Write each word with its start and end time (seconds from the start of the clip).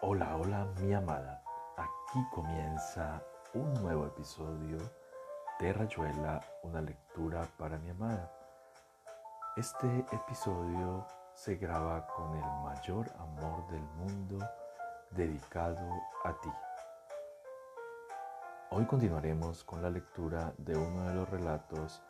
Hola, 0.00 0.36
hola 0.36 0.64
mi 0.80 0.94
amada. 0.94 1.42
Aquí 1.76 2.24
comienza 2.32 3.20
un 3.52 3.74
nuevo 3.82 4.06
episodio 4.06 4.78
de 5.58 5.72
Rayuela, 5.72 6.40
una 6.62 6.80
lectura 6.80 7.42
para 7.58 7.78
mi 7.78 7.90
amada. 7.90 8.30
Este 9.56 10.06
episodio 10.12 11.04
se 11.34 11.56
graba 11.56 12.06
con 12.06 12.32
el 12.32 12.44
mayor 12.62 13.10
amor 13.18 13.66
del 13.72 13.82
mundo 13.96 14.38
dedicado 15.10 15.84
a 16.22 16.32
ti. 16.40 16.52
Hoy 18.70 18.86
continuaremos 18.86 19.64
con 19.64 19.82
la 19.82 19.90
lectura 19.90 20.54
de 20.58 20.76
uno 20.76 21.08
de 21.08 21.14
los 21.14 21.28
relatos 21.28 22.00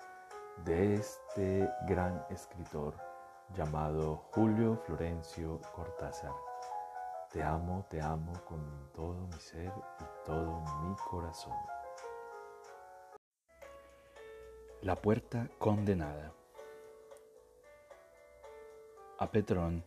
de 0.66 0.96
este 0.96 1.66
gran 1.86 2.22
escritor 2.28 2.94
llamado 3.54 4.28
Julio 4.34 4.76
Florencio 4.84 5.58
Cortázar. 5.74 6.47
Te 7.30 7.42
amo, 7.42 7.86
te 7.90 8.00
amo 8.00 8.32
con 8.46 8.90
todo 8.94 9.26
mi 9.26 9.38
ser 9.38 9.70
y 10.00 10.24
todo 10.24 10.60
mi 10.80 10.96
corazón. 10.96 11.52
La 14.80 14.96
puerta 14.96 15.50
condenada. 15.58 16.32
A 19.18 19.30
Petrón 19.30 19.84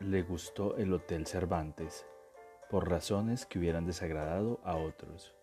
le 0.00 0.22
gustó 0.24 0.76
el 0.76 0.92
Hotel 0.92 1.26
Cervantes 1.26 2.06
por 2.68 2.90
razones 2.90 3.46
que 3.46 3.58
hubieran 3.58 3.86
desagradado 3.86 4.60
a 4.62 4.76
otros. 4.76 5.34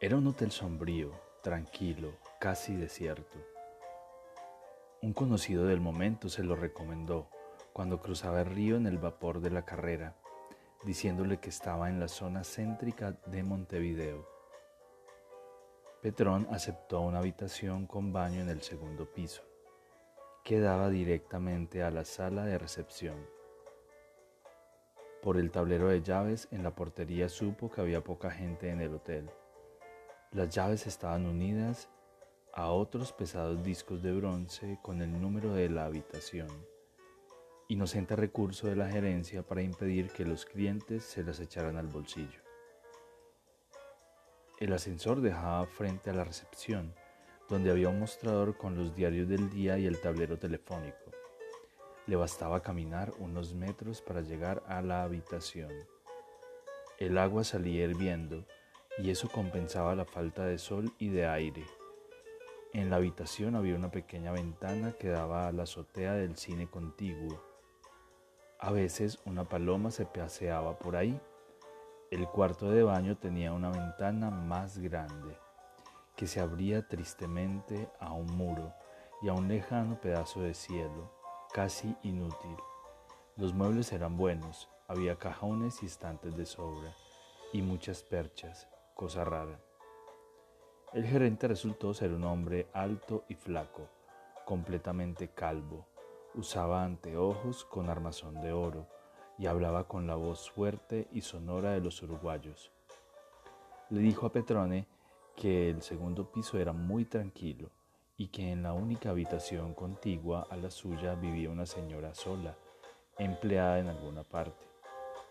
Era 0.00 0.16
un 0.16 0.26
hotel 0.26 0.50
sombrío, 0.50 1.12
tranquilo, 1.44 2.10
casi 2.40 2.74
desierto. 2.74 3.38
Un 5.00 5.12
conocido 5.12 5.64
del 5.66 5.80
momento 5.80 6.28
se 6.28 6.42
lo 6.42 6.56
recomendó 6.56 7.28
cuando 7.74 8.00
cruzaba 8.00 8.40
el 8.42 8.46
río 8.46 8.76
en 8.76 8.86
el 8.86 8.98
vapor 8.98 9.40
de 9.40 9.50
la 9.50 9.64
carrera, 9.64 10.14
diciéndole 10.84 11.40
que 11.40 11.48
estaba 11.48 11.90
en 11.90 11.98
la 11.98 12.06
zona 12.06 12.44
céntrica 12.44 13.18
de 13.26 13.42
Montevideo. 13.42 14.28
Petrón 16.00 16.46
aceptó 16.52 17.00
una 17.00 17.18
habitación 17.18 17.88
con 17.88 18.12
baño 18.12 18.40
en 18.40 18.48
el 18.48 18.62
segundo 18.62 19.12
piso, 19.12 19.42
que 20.44 20.60
daba 20.60 20.88
directamente 20.88 21.82
a 21.82 21.90
la 21.90 22.04
sala 22.04 22.44
de 22.44 22.58
recepción. 22.58 23.16
Por 25.20 25.36
el 25.36 25.50
tablero 25.50 25.88
de 25.88 26.00
llaves 26.00 26.46
en 26.52 26.62
la 26.62 26.76
portería 26.76 27.28
supo 27.28 27.72
que 27.72 27.80
había 27.80 28.04
poca 28.04 28.30
gente 28.30 28.70
en 28.70 28.82
el 28.82 28.94
hotel. 28.94 29.28
Las 30.30 30.48
llaves 30.50 30.86
estaban 30.86 31.26
unidas 31.26 31.88
a 32.52 32.70
otros 32.70 33.12
pesados 33.12 33.64
discos 33.64 34.00
de 34.00 34.12
bronce 34.12 34.78
con 34.80 35.02
el 35.02 35.20
número 35.20 35.52
de 35.54 35.70
la 35.70 35.86
habitación. 35.86 36.73
Inocente 37.74 38.14
recurso 38.14 38.68
de 38.68 38.76
la 38.76 38.88
gerencia 38.88 39.42
para 39.42 39.60
impedir 39.60 40.12
que 40.12 40.24
los 40.24 40.46
clientes 40.46 41.02
se 41.02 41.24
las 41.24 41.40
echaran 41.40 41.76
al 41.76 41.88
bolsillo. 41.88 42.40
El 44.60 44.72
ascensor 44.72 45.20
dejaba 45.20 45.66
frente 45.66 46.08
a 46.08 46.12
la 46.12 46.22
recepción, 46.22 46.94
donde 47.48 47.72
había 47.72 47.88
un 47.88 47.98
mostrador 47.98 48.56
con 48.56 48.76
los 48.76 48.94
diarios 48.94 49.28
del 49.28 49.50
día 49.50 49.76
y 49.76 49.86
el 49.86 50.00
tablero 50.00 50.38
telefónico. 50.38 51.10
Le 52.06 52.14
bastaba 52.14 52.62
caminar 52.62 53.12
unos 53.18 53.54
metros 53.54 54.00
para 54.00 54.20
llegar 54.20 54.62
a 54.68 54.80
la 54.80 55.02
habitación. 55.02 55.72
El 56.96 57.18
agua 57.18 57.42
salía 57.42 57.86
hirviendo 57.86 58.46
y 58.98 59.10
eso 59.10 59.28
compensaba 59.28 59.96
la 59.96 60.04
falta 60.04 60.46
de 60.46 60.58
sol 60.58 60.92
y 61.00 61.08
de 61.08 61.26
aire. 61.26 61.64
En 62.72 62.88
la 62.88 62.96
habitación 62.96 63.56
había 63.56 63.74
una 63.74 63.90
pequeña 63.90 64.30
ventana 64.30 64.92
que 64.92 65.08
daba 65.08 65.48
a 65.48 65.52
la 65.52 65.64
azotea 65.64 66.14
del 66.14 66.36
cine 66.36 66.68
contiguo. 66.68 67.53
A 68.64 68.70
veces 68.70 69.18
una 69.26 69.44
paloma 69.44 69.90
se 69.90 70.06
paseaba 70.06 70.78
por 70.78 70.96
ahí. 70.96 71.20
El 72.10 72.26
cuarto 72.26 72.70
de 72.70 72.82
baño 72.82 73.14
tenía 73.18 73.52
una 73.52 73.68
ventana 73.68 74.30
más 74.30 74.78
grande, 74.78 75.36
que 76.16 76.26
se 76.26 76.40
abría 76.40 76.88
tristemente 76.88 77.90
a 78.00 78.14
un 78.14 78.24
muro 78.24 78.72
y 79.20 79.28
a 79.28 79.34
un 79.34 79.48
lejano 79.48 80.00
pedazo 80.00 80.40
de 80.40 80.54
cielo, 80.54 81.12
casi 81.52 81.94
inútil. 82.02 82.56
Los 83.36 83.52
muebles 83.52 83.92
eran 83.92 84.16
buenos, 84.16 84.70
había 84.88 85.16
cajones 85.16 85.82
y 85.82 85.86
estantes 85.86 86.34
de 86.34 86.46
sobra, 86.46 86.90
y 87.52 87.60
muchas 87.60 88.02
perchas, 88.02 88.66
cosa 88.94 89.24
rara. 89.24 89.60
El 90.94 91.04
gerente 91.04 91.48
resultó 91.48 91.92
ser 91.92 92.12
un 92.12 92.24
hombre 92.24 92.66
alto 92.72 93.26
y 93.28 93.34
flaco, 93.34 93.90
completamente 94.46 95.28
calvo. 95.28 95.86
Usaba 96.34 96.84
anteojos 96.84 97.64
con 97.64 97.88
armazón 97.88 98.40
de 98.40 98.52
oro 98.52 98.86
y 99.38 99.46
hablaba 99.46 99.88
con 99.88 100.06
la 100.06 100.14
voz 100.14 100.50
fuerte 100.50 101.08
y 101.12 101.20
sonora 101.20 101.72
de 101.72 101.80
los 101.80 102.02
uruguayos. 102.02 102.72
Le 103.90 104.00
dijo 104.00 104.26
a 104.26 104.32
Petrone 104.32 104.86
que 105.36 105.70
el 105.70 105.82
segundo 105.82 106.30
piso 106.30 106.58
era 106.58 106.72
muy 106.72 107.04
tranquilo 107.04 107.70
y 108.16 108.28
que 108.28 108.50
en 108.50 108.62
la 108.62 108.72
única 108.72 109.10
habitación 109.10 109.74
contigua 109.74 110.46
a 110.50 110.56
la 110.56 110.70
suya 110.70 111.14
vivía 111.14 111.50
una 111.50 111.66
señora 111.66 112.14
sola, 112.14 112.56
empleada 113.18 113.78
en 113.78 113.88
alguna 113.88 114.22
parte, 114.24 114.66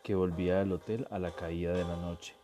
que 0.04 0.16
volvía 0.16 0.60
del 0.60 0.74
hotel 0.74 1.08
a 1.12 1.20
la 1.20 1.34
caída 1.36 1.74
de 1.74 1.84
la 1.84 1.96
noche 1.96 2.36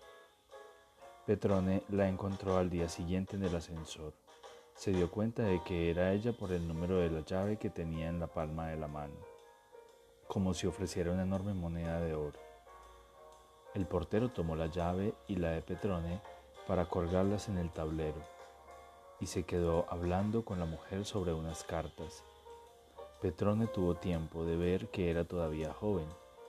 Petrone 1.29 1.83
la 1.89 2.09
encontró 2.09 2.57
al 2.57 2.71
día 2.71 2.89
siguiente 2.89 3.35
en 3.35 3.43
el 3.43 3.55
ascensor. 3.55 4.15
Se 4.79 4.91
dio 4.91 5.11
cuenta 5.11 5.43
de 5.43 5.61
que 5.61 5.91
era 5.91 6.13
ella 6.13 6.31
por 6.31 6.53
el 6.53 6.65
número 6.65 6.99
de 6.99 7.09
la 7.09 7.19
llave 7.19 7.57
que 7.57 7.69
tenía 7.69 8.07
en 8.07 8.17
la 8.17 8.27
palma 8.27 8.69
de 8.69 8.77
la 8.77 8.87
mano, 8.87 9.15
como 10.29 10.53
si 10.53 10.67
ofreciera 10.67 11.11
una 11.11 11.23
enorme 11.23 11.53
moneda 11.53 11.99
de 11.99 12.15
oro. 12.15 12.39
El 13.73 13.85
portero 13.85 14.29
tomó 14.29 14.55
la 14.55 14.67
llave 14.67 15.13
y 15.27 15.35
la 15.35 15.51
de 15.51 15.61
Petrone 15.61 16.21
para 16.65 16.87
colgarlas 16.87 17.49
en 17.49 17.57
el 17.57 17.71
tablero 17.71 18.21
y 19.19 19.25
se 19.25 19.43
quedó 19.43 19.85
hablando 19.89 20.45
con 20.45 20.59
la 20.59 20.65
mujer 20.65 21.03
sobre 21.03 21.33
unas 21.33 21.65
cartas. 21.65 22.23
Petrone 23.21 23.67
tuvo 23.67 23.95
tiempo 23.95 24.45
de 24.45 24.55
ver 24.55 24.87
que 24.91 25.11
era 25.11 25.25
todavía 25.25 25.73
joven, 25.73 26.07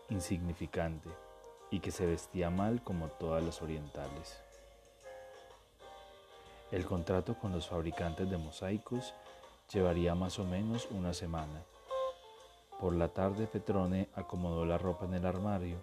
insignificante 0.08 1.08
y 1.72 1.80
que 1.80 1.90
se 1.90 2.06
vestía 2.06 2.48
mal 2.48 2.84
como 2.84 3.08
todas 3.08 3.42
las 3.42 3.60
orientales. 3.60 4.40
El 6.70 6.86
contrato 6.86 7.36
con 7.36 7.50
los 7.50 7.66
fabricantes 7.66 8.30
de 8.30 8.38
mosaicos 8.38 9.12
llevaría 9.72 10.14
más 10.14 10.38
o 10.38 10.44
menos 10.44 10.86
una 10.92 11.12
semana. 11.12 11.64
Por 12.78 12.94
la 12.94 13.08
tarde 13.08 13.48
Petrone 13.48 14.08
acomodó 14.14 14.64
la 14.64 14.78
ropa 14.78 15.04
en 15.04 15.14
el 15.14 15.26
armario, 15.26 15.82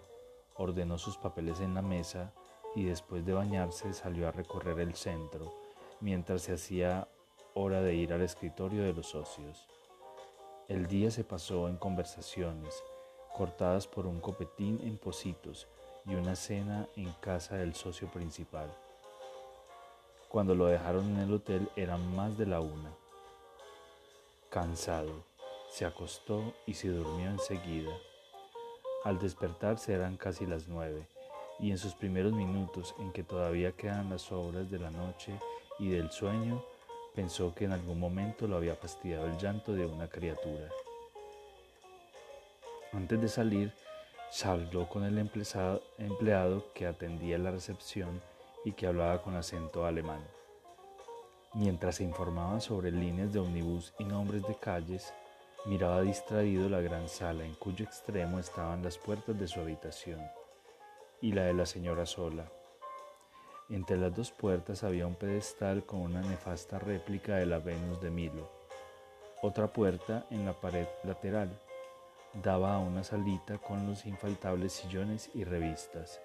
ordenó 0.56 0.96
sus 0.96 1.18
papeles 1.18 1.60
en 1.60 1.74
la 1.74 1.82
mesa 1.82 2.32
y 2.74 2.84
después 2.84 3.26
de 3.26 3.34
bañarse 3.34 3.92
salió 3.92 4.28
a 4.28 4.32
recorrer 4.32 4.80
el 4.80 4.94
centro 4.94 5.54
mientras 6.00 6.42
se 6.42 6.54
hacía 6.54 7.06
hora 7.52 7.82
de 7.82 7.94
ir 7.94 8.14
al 8.14 8.22
escritorio 8.22 8.82
de 8.82 8.94
los 8.94 9.08
socios. 9.08 9.66
El 10.68 10.86
día 10.86 11.10
se 11.10 11.22
pasó 11.22 11.68
en 11.68 11.76
conversaciones, 11.76 12.82
cortadas 13.36 13.86
por 13.86 14.06
un 14.06 14.20
copetín 14.20 14.80
en 14.82 14.96
Positos 14.96 15.68
y 16.06 16.14
una 16.14 16.34
cena 16.34 16.88
en 16.96 17.12
casa 17.20 17.56
del 17.56 17.74
socio 17.74 18.08
principal. 18.08 18.70
Cuando 20.28 20.54
lo 20.54 20.66
dejaron 20.66 21.06
en 21.16 21.20
el 21.20 21.32
hotel 21.32 21.70
eran 21.74 22.14
más 22.14 22.36
de 22.36 22.44
la 22.44 22.60
una. 22.60 22.90
Cansado, 24.50 25.24
se 25.70 25.86
acostó 25.86 26.52
y 26.66 26.74
se 26.74 26.88
durmió 26.88 27.30
enseguida. 27.30 27.92
Al 29.04 29.18
despertarse 29.18 29.94
eran 29.94 30.18
casi 30.18 30.44
las 30.44 30.68
nueve, 30.68 31.06
y 31.58 31.70
en 31.70 31.78
sus 31.78 31.94
primeros 31.94 32.34
minutos 32.34 32.94
en 32.98 33.10
que 33.12 33.22
todavía 33.22 33.72
quedan 33.72 34.10
las 34.10 34.30
obras 34.30 34.70
de 34.70 34.78
la 34.78 34.90
noche 34.90 35.32
y 35.78 35.88
del 35.88 36.10
sueño, 36.10 36.62
pensó 37.14 37.54
que 37.54 37.64
en 37.64 37.72
algún 37.72 37.98
momento 37.98 38.46
lo 38.46 38.56
había 38.56 38.76
fastidiado 38.76 39.26
el 39.26 39.38
llanto 39.38 39.72
de 39.72 39.86
una 39.86 40.08
criatura. 40.08 40.68
Antes 42.92 43.20
de 43.20 43.28
salir, 43.28 43.72
habló 44.44 44.88
con 44.90 45.04
el 45.04 45.16
empleado 45.16 46.64
que 46.74 46.86
atendía 46.86 47.38
la 47.38 47.50
recepción 47.50 48.20
y 48.68 48.72
que 48.72 48.86
hablaba 48.86 49.22
con 49.22 49.34
acento 49.34 49.86
alemán. 49.86 50.20
Mientras 51.54 51.96
se 51.96 52.04
informaba 52.04 52.60
sobre 52.60 52.90
líneas 52.90 53.32
de 53.32 53.38
ómnibus 53.38 53.94
y 53.98 54.04
nombres 54.04 54.46
de 54.46 54.54
calles, 54.56 55.14
miraba 55.64 56.02
distraído 56.02 56.68
la 56.68 56.82
gran 56.82 57.08
sala 57.08 57.46
en 57.46 57.54
cuyo 57.54 57.86
extremo 57.86 58.38
estaban 58.38 58.82
las 58.82 58.98
puertas 58.98 59.38
de 59.38 59.48
su 59.48 59.58
habitación 59.58 60.20
y 61.22 61.32
la 61.32 61.44
de 61.44 61.54
la 61.54 61.64
señora 61.64 62.04
sola. 62.04 62.44
Entre 63.70 63.96
las 63.96 64.14
dos 64.14 64.32
puertas 64.32 64.84
había 64.84 65.06
un 65.06 65.14
pedestal 65.14 65.86
con 65.86 66.00
una 66.00 66.20
nefasta 66.20 66.78
réplica 66.78 67.36
de 67.36 67.46
la 67.46 67.60
Venus 67.60 68.02
de 68.02 68.10
Milo. 68.10 68.50
Otra 69.40 69.68
puerta 69.68 70.26
en 70.28 70.44
la 70.44 70.52
pared 70.52 70.86
lateral 71.04 71.58
daba 72.34 72.74
a 72.74 72.78
una 72.78 73.02
salita 73.02 73.56
con 73.56 73.86
los 73.86 74.04
infaltables 74.04 74.74
sillones 74.74 75.30
y 75.34 75.44
revistas. 75.44 76.20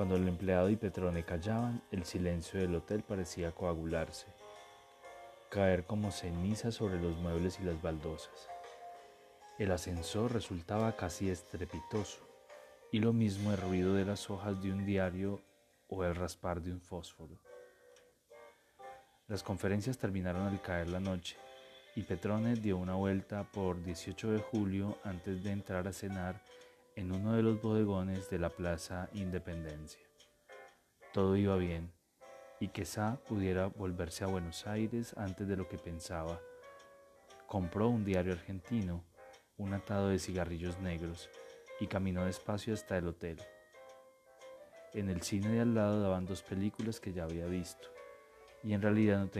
Cuando 0.00 0.16
el 0.16 0.26
empleado 0.28 0.70
y 0.70 0.76
Petrone 0.76 1.24
callaban, 1.24 1.82
el 1.90 2.06
silencio 2.06 2.58
del 2.58 2.74
hotel 2.74 3.02
parecía 3.02 3.52
coagularse, 3.52 4.28
caer 5.50 5.84
como 5.84 6.10
ceniza 6.10 6.72
sobre 6.72 6.98
los 6.98 7.18
muebles 7.18 7.60
y 7.60 7.64
las 7.64 7.82
baldosas. 7.82 8.48
El 9.58 9.70
ascensor 9.72 10.32
resultaba 10.32 10.96
casi 10.96 11.28
estrepitoso, 11.28 12.26
y 12.90 13.00
lo 13.00 13.12
mismo 13.12 13.50
el 13.50 13.58
ruido 13.58 13.92
de 13.92 14.06
las 14.06 14.30
hojas 14.30 14.62
de 14.62 14.72
un 14.72 14.86
diario 14.86 15.42
o 15.86 16.02
el 16.02 16.14
raspar 16.14 16.62
de 16.62 16.72
un 16.72 16.80
fósforo. 16.80 17.38
Las 19.28 19.42
conferencias 19.42 19.98
terminaron 19.98 20.46
al 20.46 20.62
caer 20.62 20.88
la 20.88 21.00
noche 21.00 21.36
y 21.94 22.04
Petrone 22.04 22.54
dio 22.54 22.78
una 22.78 22.94
vuelta 22.94 23.44
por 23.52 23.84
18 23.84 24.30
de 24.30 24.38
julio 24.38 24.96
antes 25.04 25.44
de 25.44 25.52
entrar 25.52 25.86
a 25.86 25.92
cenar 25.92 26.40
en 27.00 27.12
uno 27.12 27.32
de 27.32 27.42
los 27.42 27.62
bodegones 27.62 28.28
de 28.28 28.38
la 28.38 28.50
Plaza 28.50 29.08
Independencia. 29.14 30.02
Todo 31.14 31.34
iba 31.34 31.56
bien 31.56 31.90
y 32.60 32.68
quizá 32.68 33.16
pudiera 33.26 33.68
volverse 33.68 34.22
a 34.22 34.26
Buenos 34.26 34.66
Aires 34.66 35.14
antes 35.16 35.48
de 35.48 35.56
lo 35.56 35.66
que 35.66 35.78
pensaba. 35.78 36.38
Compró 37.46 37.88
un 37.88 38.04
diario 38.04 38.34
argentino, 38.34 39.02
un 39.56 39.72
atado 39.72 40.08
de 40.08 40.18
cigarrillos 40.18 40.78
negros 40.80 41.30
y 41.80 41.86
caminó 41.86 42.26
despacio 42.26 42.74
hasta 42.74 42.98
el 42.98 43.08
hotel. 43.08 43.38
En 44.92 45.08
el 45.08 45.22
cine 45.22 45.48
de 45.48 45.60
al 45.62 45.74
lado 45.74 46.02
daban 46.02 46.26
dos 46.26 46.42
películas 46.42 47.00
que 47.00 47.14
ya 47.14 47.24
había 47.24 47.46
visto 47.46 47.88
y 48.62 48.74
en 48.74 48.82
realidad 48.82 49.20
no 49.20 49.30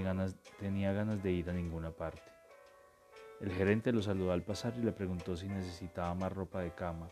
tenía 0.58 0.94
ganas 0.94 1.22
de 1.22 1.30
ir 1.30 1.50
a 1.50 1.52
ninguna 1.52 1.90
parte. 1.90 2.22
El 3.38 3.52
gerente 3.52 3.92
lo 3.92 4.00
saludó 4.00 4.32
al 4.32 4.44
pasar 4.44 4.72
y 4.78 4.82
le 4.82 4.92
preguntó 4.92 5.36
si 5.36 5.46
necesitaba 5.46 6.14
más 6.14 6.32
ropa 6.32 6.62
de 6.62 6.74
cama. 6.74 7.10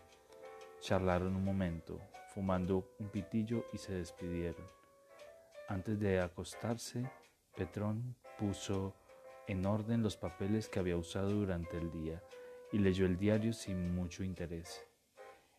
Charlaron 0.80 1.34
un 1.34 1.44
momento, 1.44 2.00
fumando 2.34 2.94
un 2.98 3.08
pitillo 3.08 3.64
y 3.72 3.78
se 3.78 3.94
despidieron. 3.94 4.64
Antes 5.66 5.98
de 5.98 6.20
acostarse, 6.20 7.10
Petrón 7.56 8.16
puso 8.38 8.94
en 9.48 9.66
orden 9.66 10.02
los 10.02 10.16
papeles 10.16 10.68
que 10.68 10.78
había 10.78 10.96
usado 10.96 11.30
durante 11.30 11.76
el 11.76 11.90
día 11.90 12.22
y 12.70 12.78
leyó 12.78 13.06
el 13.06 13.18
diario 13.18 13.52
sin 13.52 13.94
mucho 13.94 14.22
interés. 14.22 14.86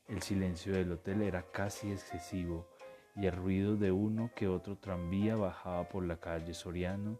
El 0.07 0.21
silencio 0.21 0.73
del 0.73 0.91
hotel 0.91 1.21
era 1.21 1.43
casi 1.51 1.91
excesivo 1.91 2.67
y 3.15 3.27
el 3.27 3.35
ruido 3.35 3.75
de 3.75 3.91
uno 3.91 4.31
que 4.35 4.47
otro 4.47 4.77
tranvía 4.77 5.35
bajaba 5.35 5.89
por 5.89 6.05
la 6.05 6.19
calle 6.19 6.53
Soriano 6.53 7.19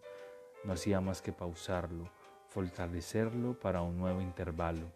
no 0.63 0.73
hacía 0.73 1.01
más 1.01 1.21
que 1.21 1.33
pausarlo, 1.33 2.09
fortalecerlo 2.47 3.59
para 3.59 3.81
un 3.81 3.97
nuevo 3.97 4.21
intervalo. 4.21 4.91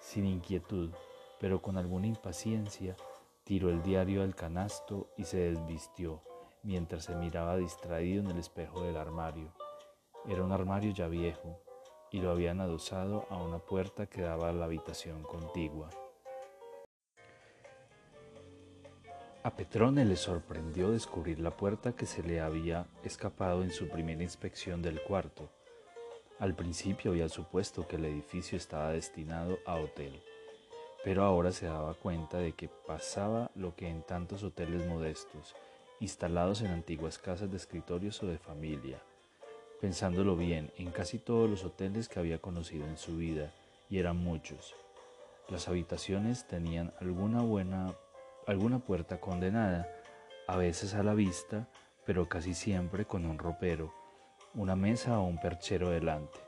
Sin 0.00 0.26
inquietud, 0.26 0.90
pero 1.44 1.60
con 1.60 1.76
alguna 1.76 2.06
impaciencia, 2.06 2.96
tiró 3.44 3.68
el 3.68 3.82
diario 3.82 4.22
al 4.22 4.34
canasto 4.34 5.10
y 5.18 5.24
se 5.24 5.50
desvistió 5.50 6.22
mientras 6.62 7.04
se 7.04 7.14
miraba 7.16 7.58
distraído 7.58 8.22
en 8.22 8.30
el 8.30 8.38
espejo 8.38 8.82
del 8.82 8.96
armario. 8.96 9.52
Era 10.26 10.42
un 10.42 10.52
armario 10.52 10.94
ya 10.94 11.06
viejo 11.06 11.60
y 12.10 12.22
lo 12.22 12.30
habían 12.30 12.62
adosado 12.62 13.26
a 13.28 13.36
una 13.36 13.58
puerta 13.58 14.06
que 14.06 14.22
daba 14.22 14.48
a 14.48 14.52
la 14.54 14.64
habitación 14.64 15.22
contigua. 15.22 15.90
A 19.42 19.54
Petrone 19.54 20.06
le 20.06 20.16
sorprendió 20.16 20.92
descubrir 20.92 21.40
la 21.40 21.50
puerta 21.50 21.92
que 21.92 22.06
se 22.06 22.22
le 22.22 22.40
había 22.40 22.86
escapado 23.02 23.64
en 23.64 23.70
su 23.70 23.90
primera 23.90 24.22
inspección 24.22 24.80
del 24.80 25.02
cuarto. 25.02 25.50
Al 26.38 26.54
principio 26.54 27.10
había 27.10 27.28
supuesto 27.28 27.86
que 27.86 27.96
el 27.96 28.06
edificio 28.06 28.56
estaba 28.56 28.92
destinado 28.92 29.58
a 29.66 29.74
hotel, 29.74 30.22
pero 31.04 31.22
ahora 31.22 31.52
se 31.52 31.66
daba 31.66 31.94
cuenta 31.94 32.38
de 32.38 32.52
que 32.52 32.68
pasaba 32.68 33.50
lo 33.54 33.76
que 33.76 33.88
en 33.88 34.02
tantos 34.02 34.42
hoteles 34.42 34.86
modestos, 34.86 35.54
instalados 36.00 36.62
en 36.62 36.68
antiguas 36.68 37.18
casas 37.18 37.50
de 37.50 37.58
escritorios 37.58 38.22
o 38.22 38.26
de 38.26 38.38
familia. 38.38 38.98
Pensándolo 39.80 40.34
bien, 40.34 40.72
en 40.78 40.90
casi 40.90 41.18
todos 41.18 41.48
los 41.48 41.62
hoteles 41.64 42.08
que 42.08 42.18
había 42.18 42.38
conocido 42.38 42.86
en 42.86 42.96
su 42.96 43.18
vida, 43.18 43.52
y 43.90 43.98
eran 43.98 44.16
muchos, 44.16 44.74
las 45.50 45.68
habitaciones 45.68 46.48
tenían 46.48 46.94
alguna 47.00 47.42
buena 47.42 47.94
alguna 48.46 48.78
puerta 48.78 49.20
condenada, 49.20 49.88
a 50.46 50.56
veces 50.56 50.94
a 50.94 51.02
la 51.02 51.14
vista, 51.14 51.68
pero 52.04 52.28
casi 52.28 52.54
siempre 52.54 53.06
con 53.06 53.24
un 53.24 53.38
ropero, 53.38 53.92
una 54.54 54.76
mesa 54.76 55.18
o 55.18 55.24
un 55.24 55.40
perchero 55.40 55.90
delante. 55.90 56.38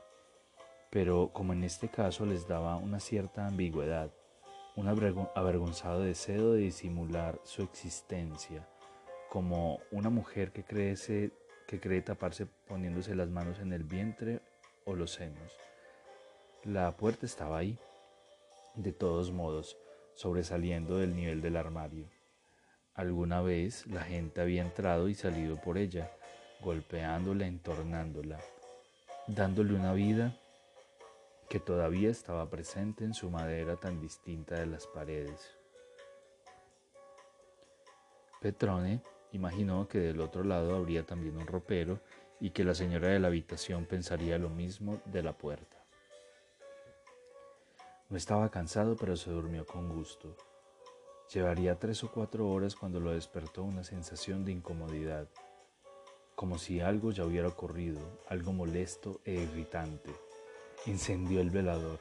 Pero 0.89 1.31
como 1.33 1.53
en 1.53 1.63
este 1.63 1.89
caso 1.89 2.25
les 2.25 2.47
daba 2.47 2.77
una 2.77 2.99
cierta 2.99 3.47
ambigüedad, 3.47 4.11
un 4.77 4.87
avergonzado 4.87 6.01
deseo 6.01 6.53
de 6.53 6.59
disimular 6.59 7.41
su 7.43 7.63
existencia, 7.63 8.67
como 9.27 9.79
una 9.91 10.11
mujer 10.11 10.51
que, 10.51 10.63
crece, 10.63 11.31
que 11.67 11.79
cree 11.79 12.03
taparse 12.03 12.45
poniéndose 12.45 13.15
las 13.15 13.27
manos 13.27 13.57
en 13.59 13.73
el 13.73 13.83
vientre 13.83 14.39
o 14.85 14.93
los 14.93 15.13
senos. 15.13 15.51
La 16.63 16.95
puerta 16.95 17.25
estaba 17.25 17.57
ahí, 17.57 17.79
de 18.75 18.91
todos 18.91 19.31
modos, 19.31 19.77
sobresaliendo 20.13 20.99
del 20.99 21.15
nivel 21.15 21.41
del 21.41 21.57
armario. 21.57 22.05
Alguna 22.93 23.41
vez 23.41 23.87
la 23.87 24.03
gente 24.03 24.41
había 24.41 24.61
entrado 24.61 25.09
y 25.09 25.15
salido 25.15 25.59
por 25.59 25.79
ella, 25.79 26.11
golpeándola, 26.61 27.47
entornándola, 27.47 28.39
dándole 29.25 29.73
una 29.73 29.93
vida 29.93 30.37
que 31.49 31.59
todavía 31.59 32.09
estaba 32.09 32.49
presente 32.49 33.05
en 33.05 33.13
su 33.13 33.29
madera 33.29 33.77
tan 33.77 34.01
distinta 34.01 34.55
de 34.55 34.65
las 34.65 34.85
paredes. 34.87 35.57
Petrone 38.41 39.01
imaginó 39.31 39.87
que 39.87 39.99
del 39.99 40.21
otro 40.21 40.43
lado 40.43 40.75
habría 40.75 41.05
también 41.05 41.37
un 41.37 41.47
ropero 41.47 41.99
y 42.39 42.51
que 42.51 42.63
la 42.63 42.75
señora 42.75 43.07
de 43.09 43.19
la 43.19 43.27
habitación 43.27 43.85
pensaría 43.85 44.37
lo 44.37 44.49
mismo 44.49 45.01
de 45.05 45.23
la 45.23 45.37
puerta. 45.37 45.77
No 48.09 48.17
estaba 48.17 48.49
cansado, 48.49 48.95
pero 48.95 49.15
se 49.17 49.31
durmió 49.31 49.65
con 49.65 49.89
gusto. 49.89 50.35
Llevaría 51.33 51.77
tres 51.77 52.03
o 52.03 52.11
cuatro 52.11 52.49
horas 52.49 52.75
cuando 52.75 52.99
lo 52.99 53.11
despertó 53.11 53.63
una 53.63 53.83
sensación 53.83 54.45
de 54.45 54.53
incomodidad, 54.53 55.27
como 56.35 56.57
si 56.57 56.79
algo 56.79 57.11
ya 57.11 57.25
hubiera 57.25 57.49
ocurrido, 57.49 57.99
algo 58.29 58.53
molesto 58.53 59.19
e 59.25 59.33
irritante. 59.33 60.26
Encendió 60.87 61.41
el 61.41 61.49
velador, 61.49 61.99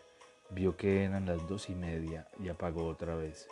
vio 0.51 0.77
que 0.77 1.03
eran 1.03 1.27
las 1.27 1.45
dos 1.49 1.71
y 1.71 1.75
media 1.75 2.29
y 2.39 2.51
apagó 2.51 2.87
otra 2.87 3.17
vez. 3.17 3.49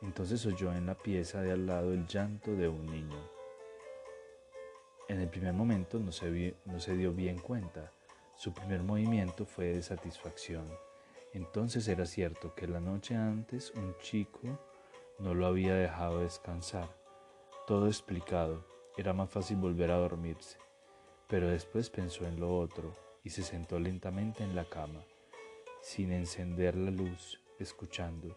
Entonces 0.00 0.46
oyó 0.46 0.72
en 0.72 0.86
la 0.86 0.94
pieza 0.94 1.42
de 1.42 1.50
al 1.50 1.66
lado 1.66 1.92
el 1.92 2.06
llanto 2.06 2.52
de 2.52 2.68
un 2.68 2.86
niño. 2.86 3.18
En 5.08 5.18
el 5.18 5.28
primer 5.28 5.54
momento 5.54 5.98
no 5.98 6.12
se, 6.12 6.54
no 6.66 6.78
se 6.78 6.96
dio 6.96 7.12
bien 7.12 7.40
cuenta. 7.40 7.90
Su 8.36 8.54
primer 8.54 8.84
movimiento 8.84 9.44
fue 9.44 9.64
de 9.64 9.82
satisfacción. 9.82 10.64
Entonces 11.32 11.88
era 11.88 12.06
cierto 12.06 12.54
que 12.54 12.68
la 12.68 12.78
noche 12.78 13.16
antes 13.16 13.72
un 13.74 13.96
chico 13.98 14.56
no 15.18 15.34
lo 15.34 15.46
había 15.46 15.74
dejado 15.74 16.20
descansar. 16.20 16.88
Todo 17.66 17.88
explicado, 17.88 18.64
era 18.96 19.14
más 19.14 19.30
fácil 19.30 19.56
volver 19.56 19.90
a 19.90 19.96
dormirse. 19.96 20.58
Pero 21.26 21.48
después 21.48 21.90
pensó 21.90 22.24
en 22.24 22.38
lo 22.38 22.56
otro 22.56 23.09
se 23.30 23.42
sentó 23.42 23.78
lentamente 23.78 24.44
en 24.44 24.54
la 24.54 24.64
cama, 24.64 25.02
sin 25.82 26.12
encender 26.12 26.76
la 26.76 26.90
luz, 26.90 27.40
escuchando. 27.58 28.36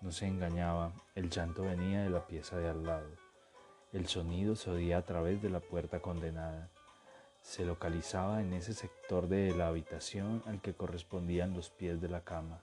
No 0.00 0.10
se 0.10 0.26
engañaba, 0.26 0.94
el 1.14 1.30
llanto 1.30 1.62
venía 1.62 2.02
de 2.02 2.10
la 2.10 2.26
pieza 2.26 2.56
de 2.58 2.68
al 2.68 2.84
lado. 2.84 3.10
El 3.92 4.06
sonido 4.06 4.56
se 4.56 4.70
oía 4.70 4.98
a 4.98 5.04
través 5.04 5.42
de 5.42 5.50
la 5.50 5.60
puerta 5.60 6.00
condenada 6.00 6.70
se 7.42 7.64
localizaba 7.64 8.40
en 8.40 8.52
ese 8.54 8.72
sector 8.72 9.28
de 9.28 9.54
la 9.54 9.68
habitación 9.68 10.42
al 10.46 10.62
que 10.62 10.74
correspondían 10.74 11.54
los 11.54 11.70
pies 11.70 12.00
de 12.00 12.08
la 12.08 12.22
cama, 12.22 12.60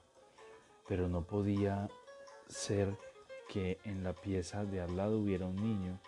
pero 0.87 1.07
no 1.07 1.23
podía 1.25 1.89
ser 2.47 2.97
que 3.49 3.77
en 3.83 4.03
la 4.03 4.13
pieza 4.13 4.63
de 4.63 4.81
al 4.81 4.95
lado 4.95 5.19
hubiera 5.19 5.45
un 5.45 5.57
niño. 5.57 5.99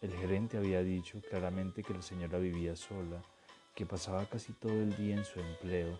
El 0.00 0.12
gerente 0.14 0.58
había 0.58 0.82
dicho 0.82 1.20
claramente 1.28 1.82
que 1.82 1.94
la 1.94 2.02
señora 2.02 2.38
vivía 2.38 2.76
sola, 2.76 3.22
que 3.74 3.86
pasaba 3.86 4.26
casi 4.26 4.52
todo 4.52 4.72
el 4.72 4.96
día 4.96 5.16
en 5.16 5.24
su 5.24 5.40
empleo. 5.40 5.98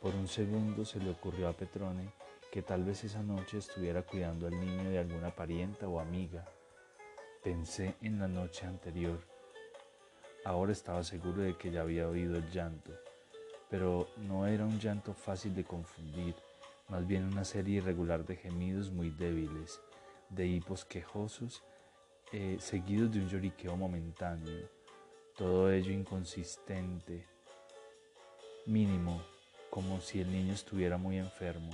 Por 0.00 0.14
un 0.14 0.28
segundo 0.28 0.84
se 0.84 1.00
le 1.00 1.10
ocurrió 1.10 1.48
a 1.48 1.52
Petrone 1.52 2.12
que 2.50 2.62
tal 2.62 2.84
vez 2.84 3.04
esa 3.04 3.22
noche 3.22 3.58
estuviera 3.58 4.02
cuidando 4.02 4.46
al 4.46 4.58
niño 4.58 4.90
de 4.90 4.98
alguna 4.98 5.34
parienta 5.34 5.88
o 5.88 6.00
amiga. 6.00 6.44
Pensé 7.42 7.96
en 8.00 8.18
la 8.18 8.28
noche 8.28 8.66
anterior 8.66 9.20
Ahora 10.44 10.72
estaba 10.72 11.02
seguro 11.02 11.42
de 11.42 11.56
que 11.56 11.70
ya 11.70 11.82
había 11.82 12.08
oído 12.08 12.36
el 12.36 12.50
llanto, 12.50 12.92
pero 13.68 14.08
no 14.16 14.46
era 14.46 14.64
un 14.64 14.78
llanto 14.78 15.12
fácil 15.12 15.54
de 15.54 15.64
confundir, 15.64 16.34
más 16.88 17.06
bien 17.06 17.24
una 17.24 17.44
serie 17.44 17.78
irregular 17.78 18.24
de 18.24 18.36
gemidos 18.36 18.90
muy 18.90 19.10
débiles, 19.10 19.80
de 20.30 20.46
hipos 20.46 20.84
quejosos, 20.84 21.62
eh, 22.32 22.56
seguidos 22.60 23.12
de 23.12 23.20
un 23.20 23.28
lloriqueo 23.28 23.76
momentáneo, 23.76 24.70
todo 25.38 25.70
ello 25.70 25.92
inconsistente, 25.92 27.24
mínimo, 28.66 29.22
como 29.70 30.00
si 30.00 30.20
el 30.20 30.32
niño 30.32 30.52
estuviera 30.52 30.98
muy 30.98 31.16
enfermo. 31.16 31.70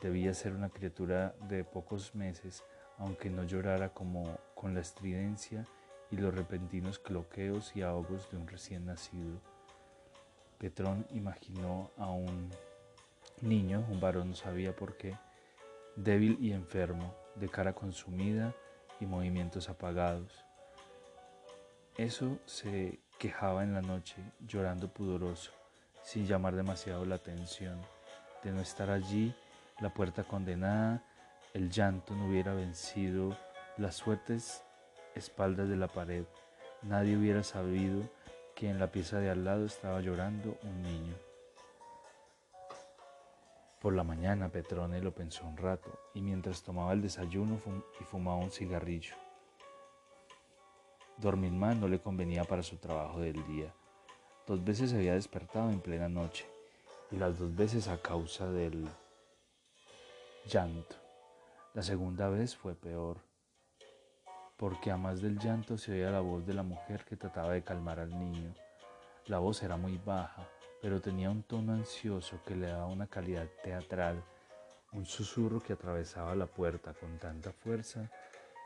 Debía 0.00 0.32
ser 0.32 0.52
una 0.52 0.68
criatura 0.68 1.34
de 1.48 1.64
pocos 1.64 2.14
meses, 2.14 2.62
aunque 2.96 3.30
no 3.30 3.42
llorara 3.42 3.92
como 3.92 4.38
con 4.54 4.74
la 4.74 4.80
estridencia 4.80 5.66
y 6.12 6.18
los 6.18 6.32
repentinos 6.32 7.00
cloqueos 7.00 7.74
y 7.74 7.82
ahogos 7.82 8.30
de 8.30 8.36
un 8.36 8.46
recién 8.46 8.86
nacido. 8.86 9.40
Petrón 10.58 11.04
imaginó 11.10 11.90
a 11.96 12.12
un 12.12 12.48
niño, 13.40 13.84
un 13.90 13.98
varón 13.98 14.30
no 14.30 14.36
sabía 14.36 14.76
por 14.76 14.96
qué, 14.96 15.18
débil 15.96 16.38
y 16.40 16.52
enfermo, 16.52 17.12
de 17.34 17.48
cara 17.48 17.72
consumida 17.72 18.54
y 19.00 19.06
movimientos 19.06 19.68
apagados. 19.68 20.43
Eso 21.96 22.38
se 22.44 22.98
quejaba 23.20 23.62
en 23.62 23.72
la 23.72 23.80
noche, 23.80 24.16
llorando 24.44 24.88
pudoroso, 24.88 25.52
sin 26.02 26.26
llamar 26.26 26.56
demasiado 26.56 27.04
la 27.04 27.14
atención. 27.14 27.80
De 28.42 28.50
no 28.50 28.60
estar 28.60 28.90
allí, 28.90 29.32
la 29.78 29.94
puerta 29.94 30.24
condenada, 30.24 31.04
el 31.52 31.70
llanto 31.70 32.16
no 32.16 32.26
hubiera 32.26 32.52
vencido 32.52 33.36
las 33.76 33.94
suertes 33.94 34.64
espaldas 35.14 35.68
de 35.68 35.76
la 35.76 35.86
pared. 35.86 36.24
Nadie 36.82 37.16
hubiera 37.16 37.44
sabido 37.44 38.02
que 38.56 38.68
en 38.68 38.80
la 38.80 38.90
pieza 38.90 39.20
de 39.20 39.30
al 39.30 39.44
lado 39.44 39.64
estaba 39.64 40.00
llorando 40.00 40.58
un 40.64 40.82
niño. 40.82 41.14
Por 43.80 43.94
la 43.94 44.02
mañana 44.02 44.48
Petrone 44.48 45.00
lo 45.00 45.14
pensó 45.14 45.46
un 45.46 45.56
rato 45.56 45.96
y 46.12 46.22
mientras 46.22 46.64
tomaba 46.64 46.92
el 46.92 47.02
desayuno 47.02 47.60
y 48.00 48.04
fumaba 48.04 48.38
un 48.38 48.50
cigarrillo. 48.50 49.14
Dormir 51.16 51.52
mal 51.52 51.80
no 51.80 51.86
le 51.86 52.00
convenía 52.00 52.44
para 52.44 52.62
su 52.62 52.76
trabajo 52.76 53.20
del 53.20 53.46
día. 53.46 53.72
Dos 54.46 54.64
veces 54.64 54.90
se 54.90 54.96
había 54.96 55.14
despertado 55.14 55.70
en 55.70 55.80
plena 55.80 56.08
noche 56.08 56.46
y 57.10 57.16
las 57.16 57.38
dos 57.38 57.54
veces 57.54 57.86
a 57.88 57.98
causa 57.98 58.50
del 58.50 58.88
llanto. 60.46 60.96
La 61.72 61.82
segunda 61.82 62.28
vez 62.28 62.56
fue 62.56 62.74
peor, 62.74 63.18
porque 64.56 64.90
a 64.90 64.96
más 64.96 65.22
del 65.22 65.38
llanto 65.38 65.78
se 65.78 65.92
oía 65.92 66.10
la 66.10 66.20
voz 66.20 66.44
de 66.46 66.54
la 66.54 66.62
mujer 66.62 67.04
que 67.04 67.16
trataba 67.16 67.52
de 67.52 67.62
calmar 67.62 68.00
al 68.00 68.10
niño. 68.10 68.54
La 69.26 69.38
voz 69.38 69.62
era 69.62 69.76
muy 69.76 69.98
baja, 69.98 70.48
pero 70.82 71.00
tenía 71.00 71.30
un 71.30 71.44
tono 71.44 71.72
ansioso 71.72 72.42
que 72.44 72.56
le 72.56 72.66
daba 72.66 72.86
una 72.86 73.06
calidad 73.06 73.48
teatral, 73.62 74.22
un 74.92 75.06
susurro 75.06 75.60
que 75.60 75.72
atravesaba 75.72 76.34
la 76.34 76.46
puerta 76.46 76.92
con 76.92 77.18
tanta 77.18 77.52
fuerza 77.52 78.10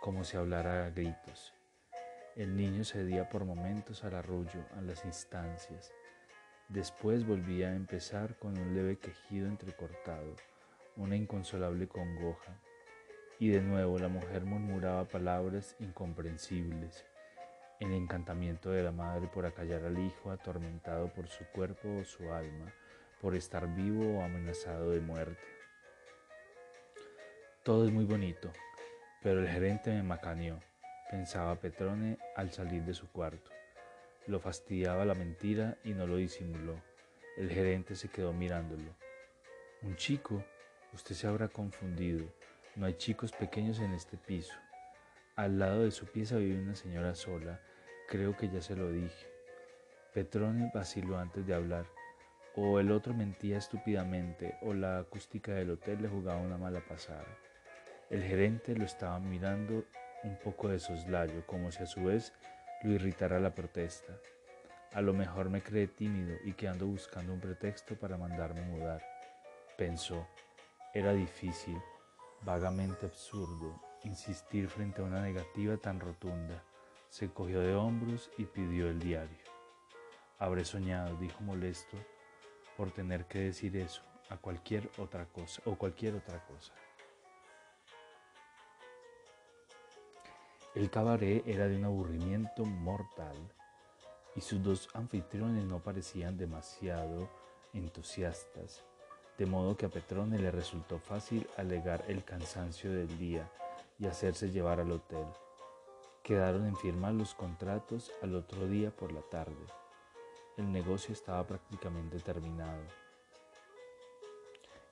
como 0.00 0.24
si 0.24 0.36
hablara 0.36 0.86
a 0.86 0.90
gritos. 0.90 1.52
El 2.38 2.57
niño 2.57 2.85
cedía 2.85 3.28
por 3.28 3.45
momentos 3.45 4.04
al 4.04 4.14
arrullo, 4.14 4.64
a 4.76 4.80
las 4.80 5.04
instancias. 5.04 5.92
Después 6.68 7.26
volvía 7.26 7.71
a 7.71 7.75
empezar 7.75 8.38
con 8.38 8.57
un 8.57 8.76
leve 8.76 8.97
quejido 8.97 9.49
entrecortado, 9.49 10.37
una 10.95 11.16
inconsolable 11.16 11.88
congoja. 11.88 12.57
Y 13.40 13.49
de 13.49 13.61
nuevo 13.61 13.99
la 13.99 14.07
mujer 14.07 14.45
murmuraba 14.45 15.04
palabras 15.09 15.75
incomprensibles, 15.80 17.04
el 17.80 17.92
encantamiento 17.92 18.71
de 18.71 18.85
la 18.85 18.92
madre 18.92 19.26
por 19.26 19.45
acallar 19.45 19.85
al 19.85 19.99
hijo 19.99 20.30
atormentado 20.30 21.12
por 21.12 21.26
su 21.26 21.45
cuerpo 21.47 21.88
o 21.88 22.04
su 22.04 22.33
alma, 22.33 22.73
por 23.21 23.35
estar 23.35 23.66
vivo 23.75 24.16
o 24.16 24.23
amenazado 24.23 24.92
de 24.92 25.00
muerte. 25.00 25.42
Todo 27.64 27.85
es 27.85 27.90
muy 27.90 28.04
bonito, 28.04 28.52
pero 29.25 29.40
el 29.40 29.49
gerente 29.49 29.90
me 29.90 30.04
macaneó 30.04 30.67
pensaba 31.10 31.56
Petrone 31.56 32.18
al 32.36 32.52
salir 32.52 32.82
de 32.82 32.94
su 32.94 33.10
cuarto. 33.10 33.50
Lo 34.26 34.40
fastidiaba 34.40 35.04
la 35.04 35.14
mentira 35.14 35.78
y 35.84 35.94
no 35.94 36.06
lo 36.06 36.16
disimuló. 36.16 36.80
El 37.36 37.50
gerente 37.50 37.96
se 37.96 38.08
quedó 38.08 38.32
mirándolo. 38.32 38.94
Un 39.82 39.96
chico, 39.96 40.44
usted 40.92 41.14
se 41.14 41.26
habrá 41.26 41.48
confundido. 41.48 42.26
No 42.76 42.86
hay 42.86 42.94
chicos 42.94 43.32
pequeños 43.32 43.78
en 43.80 43.92
este 43.92 44.16
piso. 44.16 44.54
Al 45.36 45.58
lado 45.58 45.84
de 45.84 45.90
su 45.90 46.06
pieza 46.06 46.36
vive 46.36 46.60
una 46.60 46.74
señora 46.74 47.14
sola. 47.14 47.60
Creo 48.08 48.36
que 48.36 48.48
ya 48.48 48.60
se 48.60 48.76
lo 48.76 48.90
dije. 48.90 49.26
Petrone 50.12 50.70
vaciló 50.74 51.18
antes 51.18 51.46
de 51.46 51.54
hablar. 51.54 51.86
O 52.54 52.80
el 52.80 52.90
otro 52.90 53.14
mentía 53.14 53.56
estúpidamente, 53.56 54.56
o 54.62 54.74
la 54.74 54.98
acústica 54.98 55.52
del 55.52 55.70
hotel 55.70 56.02
le 56.02 56.08
jugaba 56.08 56.40
una 56.40 56.58
mala 56.58 56.80
pasada. 56.80 57.26
El 58.10 58.24
gerente 58.24 58.74
lo 58.74 58.84
estaba 58.84 59.20
mirando 59.20 59.84
un 60.25 60.37
poco 60.37 60.68
de 60.68 60.78
soslayo, 60.78 61.46
como 61.46 61.70
si 61.70 61.82
a 61.82 61.87
su 61.87 62.04
vez 62.04 62.32
lo 62.82 62.92
irritara 62.92 63.40
la 63.40 63.54
protesta. 63.54 64.14
A 64.92 65.00
lo 65.00 65.12
mejor 65.12 65.50
me 65.50 65.62
cree 65.62 65.87
tímido 65.87 66.37
y 66.44 66.52
que 66.54 66.68
ando 66.68 66.87
buscando 66.87 67.32
un 67.32 67.40
pretexto 67.40 67.96
para 67.96 68.16
mandarme 68.16 68.62
mudar. 68.62 69.02
Pensó, 69.76 70.26
era 70.94 71.12
difícil, 71.12 71.76
vagamente 72.42 73.06
absurdo, 73.06 73.80
insistir 74.04 74.68
frente 74.68 75.00
a 75.00 75.04
una 75.04 75.20
negativa 75.20 75.76
tan 75.76 76.00
rotunda. 76.00 76.62
Se 77.10 77.30
cogió 77.30 77.60
de 77.60 77.75
hombros 77.75 78.30
y 78.38 78.44
pidió 78.44 78.88
el 78.88 78.98
diario. 78.98 79.38
Habré 80.38 80.64
soñado, 80.64 81.16
dijo 81.16 81.42
molesto, 81.42 81.96
por 82.76 82.90
tener 82.90 83.26
que 83.26 83.40
decir 83.40 83.76
eso 83.76 84.02
a 84.30 84.37
cualquier 84.37 84.88
otra 84.98 85.26
cosa 85.26 85.60
o 85.64 85.75
cualquier 85.75 86.14
otra 86.14 86.44
cosa. 86.46 86.72
El 90.78 90.90
cabaret 90.90 91.42
era 91.44 91.66
de 91.66 91.76
un 91.76 91.87
aburrimiento 91.87 92.64
mortal 92.64 93.35
y 94.37 94.40
sus 94.40 94.62
dos 94.62 94.88
anfitriones 94.94 95.64
no 95.64 95.80
parecían 95.80 96.38
demasiado 96.38 97.28
entusiastas, 97.73 98.85
de 99.38 99.47
modo 99.47 99.76
que 99.76 99.87
a 99.87 99.88
Petrone 99.88 100.38
le 100.38 100.52
resultó 100.52 101.00
fácil 101.00 101.49
alegar 101.56 102.04
el 102.06 102.23
cansancio 102.23 102.92
del 102.92 103.18
día 103.18 103.50
y 103.99 104.06
hacerse 104.06 104.52
llevar 104.52 104.78
al 104.78 104.92
hotel. 104.92 105.26
Quedaron 106.23 106.64
en 106.64 106.76
firmar 106.76 107.12
los 107.12 107.35
contratos 107.35 108.12
al 108.23 108.37
otro 108.37 108.68
día 108.68 108.92
por 108.92 109.11
la 109.11 109.23
tarde. 109.23 109.66
El 110.56 110.70
negocio 110.70 111.12
estaba 111.12 111.44
prácticamente 111.44 112.20
terminado. 112.20 112.85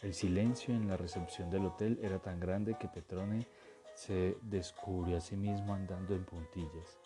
El 0.03 0.15
silencio 0.15 0.75
en 0.75 0.89
la 0.89 0.97
recepción 0.97 1.49
del 1.49 1.67
hotel 1.67 2.01
era 2.03 2.19
tan 2.19 2.41
grande 2.41 2.77
que 2.77 2.89
Petrone 2.89 3.47
se 3.97 4.37
descubrió 4.43 5.17
a 5.17 5.21
sí 5.23 5.37
mismo 5.37 5.73
andando 5.73 6.15
en 6.15 6.25
puntillas. 6.25 6.99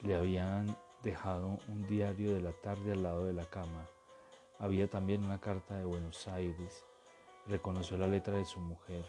Le 0.00 0.16
habían 0.16 0.74
dejado 1.02 1.58
un 1.68 1.86
diario 1.86 2.32
de 2.32 2.40
la 2.40 2.52
tarde 2.52 2.92
al 2.92 3.02
lado 3.02 3.26
de 3.26 3.34
la 3.34 3.44
cama. 3.44 3.86
Había 4.58 4.88
también 4.88 5.22
una 5.22 5.38
carta 5.38 5.76
de 5.76 5.84
Buenos 5.84 6.26
Aires. 6.26 6.86
Reconoció 7.46 7.98
la 7.98 8.06
letra 8.06 8.38
de 8.38 8.46
su 8.46 8.58
mujer. 8.58 9.04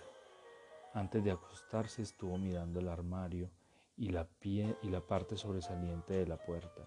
Antes 0.93 1.23
de 1.23 1.31
acostarse 1.31 2.01
estuvo 2.01 2.37
mirando 2.37 2.81
el 2.81 2.89
armario 2.89 3.49
y 3.95 4.09
la 4.09 4.25
pie 4.25 4.75
y 4.81 4.89
la 4.89 4.99
parte 4.99 5.37
sobresaliente 5.37 6.15
de 6.15 6.27
la 6.27 6.37
puerta. 6.37 6.85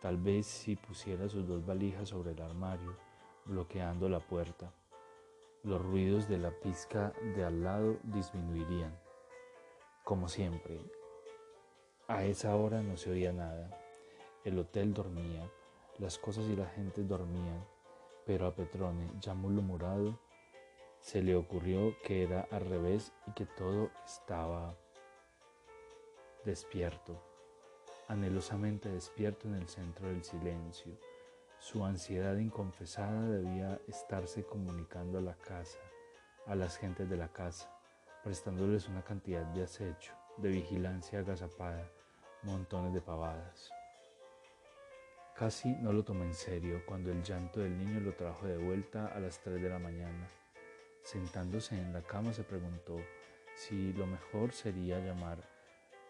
Tal 0.00 0.16
vez 0.16 0.44
si 0.46 0.74
pusiera 0.74 1.28
sus 1.28 1.46
dos 1.46 1.64
valijas 1.64 2.08
sobre 2.08 2.32
el 2.32 2.42
armario, 2.42 2.96
bloqueando 3.44 4.08
la 4.08 4.18
puerta, 4.18 4.72
los 5.62 5.80
ruidos 5.80 6.28
de 6.28 6.38
la 6.38 6.50
pizca 6.50 7.12
de 7.36 7.44
al 7.44 7.62
lado 7.62 7.96
disminuirían. 8.02 9.01
Como 10.04 10.28
siempre, 10.28 10.80
a 12.08 12.24
esa 12.24 12.56
hora 12.56 12.82
no 12.82 12.96
se 12.96 13.12
oía 13.12 13.32
nada. 13.32 13.70
El 14.42 14.58
hotel 14.58 14.92
dormía, 14.92 15.48
las 15.98 16.18
cosas 16.18 16.46
y 16.46 16.56
la 16.56 16.66
gente 16.66 17.04
dormían, 17.04 17.64
pero 18.26 18.48
a 18.48 18.54
Petrone, 18.54 19.08
ya 19.20 19.34
murmurado, 19.34 20.18
se 20.98 21.22
le 21.22 21.36
ocurrió 21.36 21.96
que 22.02 22.24
era 22.24 22.48
al 22.50 22.68
revés 22.68 23.12
y 23.28 23.32
que 23.32 23.46
todo 23.46 23.90
estaba 24.04 24.76
despierto, 26.44 27.22
anhelosamente 28.08 28.88
despierto 28.88 29.46
en 29.46 29.54
el 29.54 29.68
centro 29.68 30.08
del 30.08 30.24
silencio. 30.24 30.98
Su 31.60 31.84
ansiedad 31.84 32.36
inconfesada 32.38 33.28
debía 33.28 33.80
estarse 33.86 34.44
comunicando 34.44 35.18
a 35.18 35.22
la 35.22 35.36
casa, 35.36 35.78
a 36.46 36.56
las 36.56 36.76
gentes 36.76 37.08
de 37.08 37.16
la 37.16 37.28
casa 37.28 37.72
prestándoles 38.22 38.88
una 38.88 39.02
cantidad 39.02 39.44
de 39.46 39.64
acecho, 39.64 40.12
de 40.36 40.48
vigilancia 40.48 41.18
agazapada, 41.18 41.90
montones 42.42 42.94
de 42.94 43.00
pavadas. 43.00 43.70
Casi 45.34 45.70
no 45.76 45.92
lo 45.92 46.04
tomó 46.04 46.22
en 46.22 46.34
serio 46.34 46.82
cuando 46.86 47.10
el 47.10 47.22
llanto 47.22 47.60
del 47.60 47.76
niño 47.76 48.00
lo 48.00 48.14
trajo 48.14 48.46
de 48.46 48.58
vuelta 48.58 49.06
a 49.06 49.18
las 49.18 49.40
3 49.40 49.60
de 49.60 49.68
la 49.68 49.78
mañana. 49.78 50.28
Sentándose 51.02 51.74
en 51.74 51.92
la 51.92 52.02
cama 52.02 52.32
se 52.32 52.44
preguntó 52.44 52.96
si 53.56 53.92
lo 53.94 54.06
mejor 54.06 54.52
sería 54.52 55.00
llamar 55.00 55.38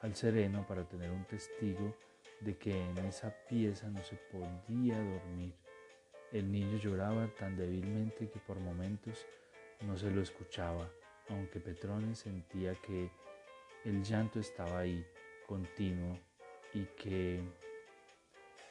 al 0.03 0.15
sereno 0.15 0.67
para 0.67 0.87
tener 0.87 1.11
un 1.11 1.25
testigo 1.25 1.97
de 2.41 2.59
que 2.59 2.79
en 2.79 2.99
esa 2.99 3.35
pieza 3.49 3.89
no 3.89 4.03
se 4.03 4.17
podía 4.17 4.99
dormir. 4.99 5.55
El 6.31 6.53
niño 6.53 6.77
lloraba 6.77 7.29
tan 7.39 7.57
débilmente 7.57 8.29
que 8.29 8.41
por 8.41 8.59
momentos 8.59 9.27
no 9.81 9.97
se 9.97 10.11
lo 10.11 10.21
escuchaba 10.21 10.91
aunque 11.33 11.61
Petrone 11.61 12.15
sentía 12.15 12.75
que 12.75 13.11
el 13.85 14.03
llanto 14.03 14.41
estaba 14.41 14.81
ahí, 14.81 15.05
continuo, 15.47 16.19
y 16.75 16.85
que 16.85 17.43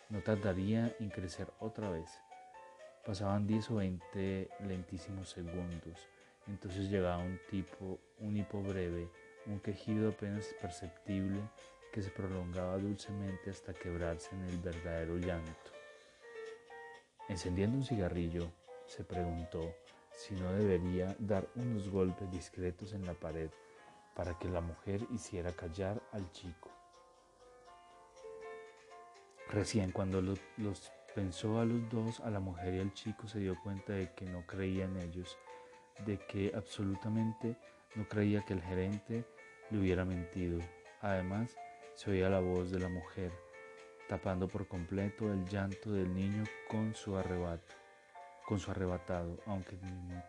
no 0.09 0.21
tardaría 0.21 0.95
en 0.99 1.09
crecer 1.09 1.47
otra 1.59 1.89
vez. 1.89 2.09
Pasaban 3.05 3.47
10 3.47 3.71
o 3.71 3.75
20 3.75 4.49
lentísimos 4.67 5.29
segundos, 5.29 6.07
entonces 6.47 6.89
llegaba 6.89 7.17
un 7.17 7.39
tipo, 7.49 7.99
un 8.19 8.37
hipo 8.37 8.61
breve, 8.61 9.09
un 9.47 9.59
quejido 9.59 10.09
apenas 10.09 10.45
perceptible 10.61 11.39
que 11.91 12.01
se 12.01 12.09
prolongaba 12.09 12.77
dulcemente 12.77 13.49
hasta 13.49 13.73
quebrarse 13.73 14.35
en 14.35 14.41
el 14.45 14.57
verdadero 14.59 15.17
llanto. 15.17 15.71
Encendiendo 17.27 17.77
un 17.77 17.85
cigarrillo, 17.85 18.51
se 18.85 19.03
preguntó 19.03 19.75
si 20.13 20.35
no 20.35 20.51
debería 20.53 21.15
dar 21.19 21.47
unos 21.55 21.89
golpes 21.89 22.29
discretos 22.31 22.93
en 22.93 23.05
la 23.05 23.13
pared 23.13 23.49
para 24.15 24.37
que 24.37 24.49
la 24.49 24.61
mujer 24.61 25.01
hiciera 25.11 25.51
callar 25.51 26.01
al 26.11 26.31
chico. 26.31 26.69
Recién 29.49 29.91
cuando 29.91 30.21
los, 30.21 30.39
pensó 31.13 31.59
a 31.59 31.65
los 31.65 31.89
dos, 31.89 32.19
a 32.21 32.29
la 32.29 32.39
mujer 32.39 32.73
y 32.75 32.79
al 32.79 32.93
chico, 32.93 33.27
se 33.27 33.39
dio 33.39 33.57
cuenta 33.61 33.93
de 33.93 34.13
que 34.13 34.25
no 34.25 34.45
creía 34.45 34.85
en 34.85 34.97
ellos, 34.97 35.37
de 36.05 36.17
que 36.17 36.53
absolutamente 36.55 37.57
no 37.95 38.07
creía 38.07 38.45
que 38.45 38.53
el 38.53 38.61
gerente 38.61 39.25
le 39.69 39.79
hubiera 39.79 40.05
mentido. 40.05 40.59
Además, 41.01 41.55
se 41.95 42.11
oía 42.11 42.29
la 42.29 42.39
voz 42.39 42.71
de 42.71 42.79
la 42.79 42.87
mujer, 42.87 43.31
tapando 44.07 44.47
por 44.47 44.67
completo 44.67 45.31
el 45.31 45.45
llanto 45.45 45.91
del 45.91 46.13
niño 46.13 46.43
con 46.69 46.95
su 46.95 47.17
arrebato, 47.17 47.75
con 48.51 48.59
su 48.59 48.69
arrebatado, 48.69 49.37
aunque 49.45 49.77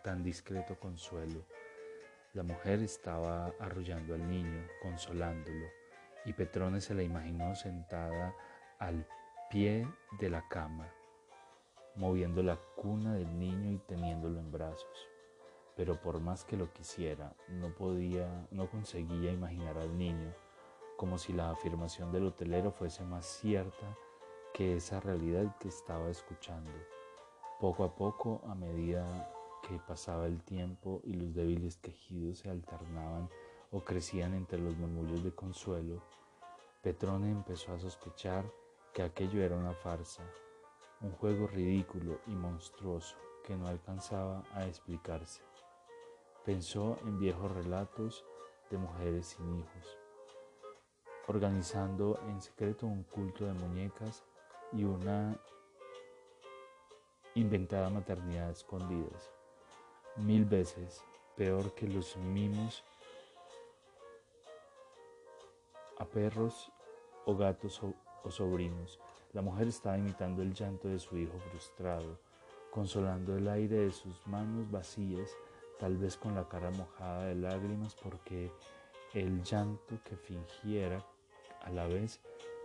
tan 0.04 0.22
discreto 0.22 0.78
consuelo. 0.78 1.44
La 2.34 2.44
mujer 2.44 2.78
estaba 2.78 3.46
arrullando 3.58 4.14
al 4.14 4.30
niño, 4.30 4.64
consolándolo, 4.80 5.66
y 6.24 6.32
Petrone 6.32 6.80
se 6.80 6.94
la 6.94 7.02
imaginó 7.02 7.56
sentada 7.56 8.32
al 8.78 9.04
pie 9.50 9.88
de 10.20 10.30
la 10.30 10.46
cama, 10.48 10.86
moviendo 11.96 12.44
la 12.44 12.60
cuna 12.76 13.12
del 13.14 13.40
niño 13.40 13.72
y 13.72 13.78
teniéndolo 13.78 14.38
en 14.38 14.52
brazos. 14.52 15.08
Pero 15.74 16.00
por 16.00 16.20
más 16.20 16.44
que 16.44 16.56
lo 16.56 16.72
quisiera, 16.72 17.34
no 17.48 17.74
podía, 17.74 18.46
no 18.52 18.70
conseguía 18.70 19.32
imaginar 19.32 19.78
al 19.78 19.98
niño 19.98 20.32
como 20.96 21.18
si 21.18 21.32
la 21.32 21.50
afirmación 21.50 22.12
del 22.12 22.26
hotelero 22.26 22.70
fuese 22.70 23.02
más 23.02 23.26
cierta 23.26 23.96
que 24.54 24.76
esa 24.76 25.00
realidad 25.00 25.56
que 25.58 25.66
estaba 25.66 26.08
escuchando. 26.08 26.70
Poco 27.62 27.84
a 27.84 27.94
poco, 27.94 28.42
a 28.48 28.56
medida 28.56 29.06
que 29.62 29.78
pasaba 29.86 30.26
el 30.26 30.42
tiempo 30.42 31.00
y 31.04 31.12
los 31.12 31.32
débiles 31.32 31.76
quejidos 31.76 32.38
se 32.38 32.50
alternaban 32.50 33.30
o 33.70 33.84
crecían 33.84 34.34
entre 34.34 34.58
los 34.58 34.76
murmullos 34.76 35.22
de 35.22 35.32
consuelo, 35.32 36.02
Petrone 36.82 37.30
empezó 37.30 37.72
a 37.72 37.78
sospechar 37.78 38.44
que 38.92 39.04
aquello 39.04 39.44
era 39.44 39.56
una 39.56 39.74
farsa, 39.74 40.24
un 41.02 41.12
juego 41.12 41.46
ridículo 41.46 42.18
y 42.26 42.32
monstruoso 42.32 43.14
que 43.46 43.54
no 43.54 43.68
alcanzaba 43.68 44.42
a 44.54 44.66
explicarse. 44.66 45.42
Pensó 46.44 46.96
en 47.04 47.20
viejos 47.20 47.52
relatos 47.52 48.24
de 48.72 48.78
mujeres 48.78 49.26
sin 49.26 49.60
hijos, 49.60 49.98
organizando 51.28 52.18
en 52.26 52.42
secreto 52.42 52.88
un 52.88 53.04
culto 53.04 53.44
de 53.44 53.52
muñecas 53.52 54.24
y 54.72 54.82
una 54.82 55.38
inventada 57.34 57.90
maternidad 57.90 58.50
escondidas 58.50 59.30
mil 60.16 60.44
veces 60.44 61.02
peor 61.36 61.74
que 61.74 61.88
los 61.88 62.16
mimos 62.16 62.84
a 65.98 66.04
perros 66.04 66.70
o 67.24 67.36
gatos 67.36 67.80
o, 67.82 68.30
sobrinos. 68.30 69.00
La 69.32 69.42
mujer 69.42 69.68
estaba 69.68 69.98
imitando 69.98 70.42
el 70.42 70.52
llanto 70.52 70.88
de 70.88 70.98
su 70.98 71.16
hijo 71.16 71.38
frustrado, 71.50 72.18
consolando 72.70 73.36
el 73.36 73.48
aire 73.48 73.76
de 73.76 73.92
sus 73.92 74.26
manos 74.26 74.70
vacías, 74.70 75.30
tal 75.78 75.96
vez 75.96 76.16
con 76.16 76.34
la 76.34 76.48
cara 76.48 76.70
mojada 76.70 77.26
de 77.26 77.34
lágrimas, 77.34 77.94
porque 77.94 78.52
el 79.14 79.42
llanto 79.42 79.98
que 80.04 80.16
fingiera 80.16 81.04
a 81.62 81.70
la 81.70 81.86
vez 81.86 82.20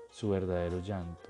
su 0.10 0.30
verdadero 0.30 0.80
llanto, 0.80 1.30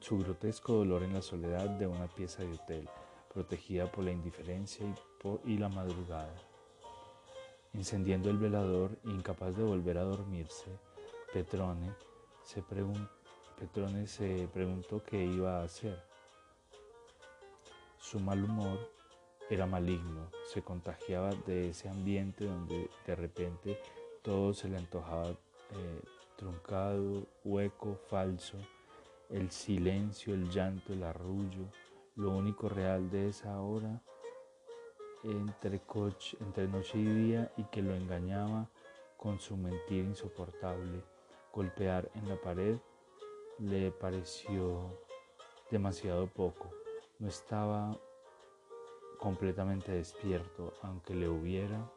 su 0.00 0.18
grotesco 0.18 0.74
dolor 0.74 1.02
en 1.02 1.14
la 1.14 1.22
soledad 1.22 1.68
de 1.70 1.86
una 1.86 2.06
pieza 2.06 2.42
de 2.42 2.52
hotel 2.52 2.88
protegida 3.32 3.90
por 3.90 4.04
la 4.04 4.12
indiferencia 4.12 4.86
y, 5.44 5.58
la 5.58 5.68
madrugada. 5.68 6.34
Encendiendo 7.72 8.30
el 8.30 8.38
velador, 8.38 8.98
incapaz 9.04 9.56
de 9.56 9.62
volver 9.62 9.98
a 9.98 10.02
dormirse, 10.02 10.70
Petrone 11.32 11.94
se, 12.42 12.62
Petrone 13.58 14.06
se 14.06 14.48
preguntó 14.52 15.02
qué 15.04 15.24
iba 15.24 15.60
a 15.60 15.64
hacer. 15.64 16.02
Su 17.98 18.20
mal 18.20 18.42
humor 18.42 18.90
era 19.50 19.66
maligno, 19.66 20.30
se 20.52 20.62
contagiaba 20.62 21.30
de 21.46 21.70
ese 21.70 21.88
ambiente 21.88 22.44
donde 22.44 22.90
de 23.06 23.14
repente 23.14 23.78
todo 24.22 24.52
se 24.52 24.68
le 24.68 24.78
antojaba 24.78 25.30
eh, 25.30 26.02
truncado, 26.36 27.26
hueco, 27.44 27.96
falso, 28.08 28.56
el 29.30 29.50
silencio, 29.50 30.34
el 30.34 30.48
llanto, 30.50 30.92
el 30.92 31.02
arrullo, 31.02 31.66
lo 32.16 32.30
único 32.30 32.68
real 32.68 33.10
de 33.10 33.28
esa 33.28 33.60
hora 33.60 34.02
entre, 35.22 35.80
entre 36.40 36.68
noche 36.68 36.98
y 36.98 37.04
día 37.04 37.52
y 37.56 37.64
que 37.64 37.82
lo 37.82 37.94
engañaba 37.94 38.68
con 39.16 39.38
su 39.40 39.56
mentira 39.56 40.08
insoportable. 40.08 41.02
Golpear 41.52 42.10
en 42.14 42.28
la 42.28 42.40
pared 42.40 42.78
le 43.58 43.90
pareció 43.90 44.98
demasiado 45.70 46.26
poco. 46.28 46.70
No 47.18 47.28
estaba 47.28 47.98
completamente 49.18 49.92
despierto, 49.92 50.72
aunque 50.82 51.14
le 51.14 51.28
hubiera 51.28 51.90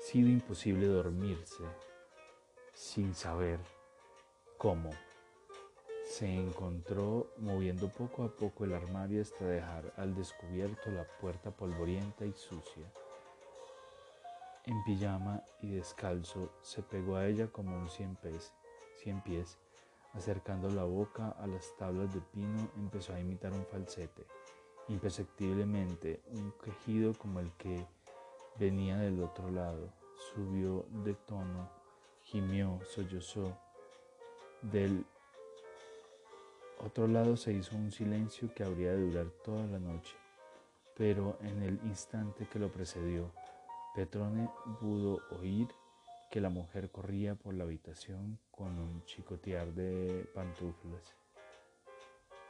sido 0.00 0.28
imposible 0.28 0.86
dormirse 0.86 1.64
sin 2.74 3.14
saber 3.14 3.58
cómo 4.58 4.90
se 6.18 6.34
encontró 6.34 7.28
moviendo 7.36 7.88
poco 7.88 8.24
a 8.24 8.28
poco 8.28 8.64
el 8.64 8.74
armario 8.74 9.22
hasta 9.22 9.44
dejar 9.44 9.94
al 9.96 10.16
descubierto 10.16 10.90
la 10.90 11.04
puerta 11.20 11.52
polvorienta 11.52 12.26
y 12.26 12.32
sucia. 12.32 12.92
En 14.64 14.82
pijama 14.82 15.44
y 15.62 15.70
descalzo 15.70 16.50
se 16.60 16.82
pegó 16.82 17.14
a 17.14 17.28
ella 17.28 17.46
como 17.46 17.78
un 17.78 17.88
cien 17.88 18.16
pies, 18.16 18.52
cien 18.96 19.22
pies. 19.22 19.58
Acercando 20.12 20.68
la 20.70 20.82
boca 20.82 21.36
a 21.38 21.46
las 21.46 21.76
tablas 21.76 22.12
de 22.12 22.20
pino 22.20 22.68
empezó 22.76 23.14
a 23.14 23.20
imitar 23.20 23.52
un 23.52 23.64
falsete. 23.66 24.26
Imperceptiblemente 24.88 26.20
un 26.32 26.52
quejido 26.64 27.14
como 27.14 27.38
el 27.38 27.52
que 27.52 27.86
venía 28.58 28.96
del 28.96 29.22
otro 29.22 29.52
lado. 29.52 29.92
Subió 30.34 30.84
de 31.04 31.14
tono, 31.14 31.70
gimió, 32.24 32.80
sollozó. 32.92 33.56
Del 34.62 35.06
otro 36.84 37.06
lado 37.08 37.36
se 37.36 37.52
hizo 37.52 37.76
un 37.76 37.90
silencio 37.90 38.52
que 38.54 38.64
habría 38.64 38.92
de 38.92 39.00
durar 39.00 39.26
toda 39.44 39.66
la 39.66 39.78
noche, 39.78 40.16
pero 40.96 41.38
en 41.42 41.62
el 41.62 41.80
instante 41.84 42.46
que 42.46 42.58
lo 42.58 42.70
precedió, 42.70 43.32
Petrone 43.94 44.48
pudo 44.80 45.20
oír 45.40 45.68
que 46.30 46.40
la 46.40 46.50
mujer 46.50 46.90
corría 46.90 47.34
por 47.34 47.54
la 47.54 47.64
habitación 47.64 48.38
con 48.50 48.78
un 48.78 49.04
chicotear 49.04 49.72
de 49.72 50.28
pantuflas, 50.34 51.14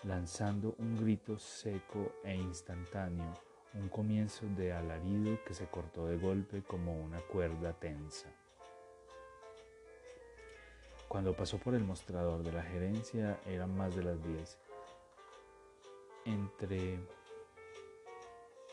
lanzando 0.03 0.75
un 0.79 0.97
grito 0.97 1.39
seco 1.39 2.13
e 2.25 2.35
instantáneo, 2.35 3.33
un 3.75 3.89
comienzo 3.89 4.47
de 4.57 4.73
alarido 4.73 5.39
que 5.47 5.55
se 5.55 5.67
cortó 5.67 6.07
de 6.07 6.19
golpe 6.19 6.63
como 6.63 6.99
una 7.01 7.21
cuerda 7.21 7.73
tensa. 7.73 8.29
Cuando 11.09 11.33
pasó 11.33 11.57
por 11.57 11.75
el 11.75 11.85
mostrador 11.85 12.43
de 12.43 12.53
la 12.53 12.63
gerencia 12.63 13.41
eran 13.47 13.75
más 13.75 13.97
de 13.97 14.05
las 14.05 14.23
10. 14.23 14.59
Entre 16.27 16.99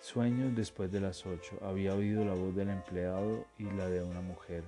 sueños 0.02 0.54
después 0.54 0.92
de 0.92 1.00
las 1.00 1.26
8 1.26 1.60
había 1.62 1.96
oído 1.96 2.26
la 2.26 2.34
voz 2.34 2.54
del 2.54 2.70
empleado 2.72 3.46
y 3.58 3.64
la 3.64 3.88
de 3.88 4.04
una 4.04 4.20
mujer. 4.20 4.66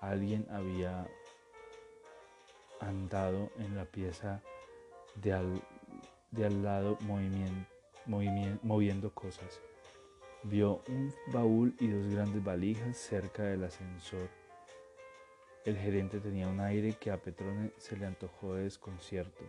Alguien 0.00 0.48
había 0.50 1.06
andado 2.80 3.50
en 3.58 3.76
la 3.76 3.84
pieza 3.84 4.42
de 5.14 5.32
al, 5.32 5.62
de 6.32 6.46
al 6.46 6.62
lado 6.64 6.98
moviendo 8.62 9.14
cosas. 9.14 9.60
Vio 10.42 10.82
un 10.88 11.14
baúl 11.32 11.76
y 11.78 11.86
dos 11.86 12.12
grandes 12.12 12.42
valijas 12.42 12.96
cerca 12.96 13.44
del 13.44 13.62
ascensor 13.62 14.39
el 15.64 15.76
gerente 15.76 16.20
tenía 16.20 16.48
un 16.48 16.60
aire 16.60 16.94
que 16.94 17.10
a 17.10 17.20
Petrone 17.20 17.72
se 17.76 17.96
le 17.96 18.06
antojó 18.06 18.54
de 18.54 18.64
desconcierto. 18.64 19.44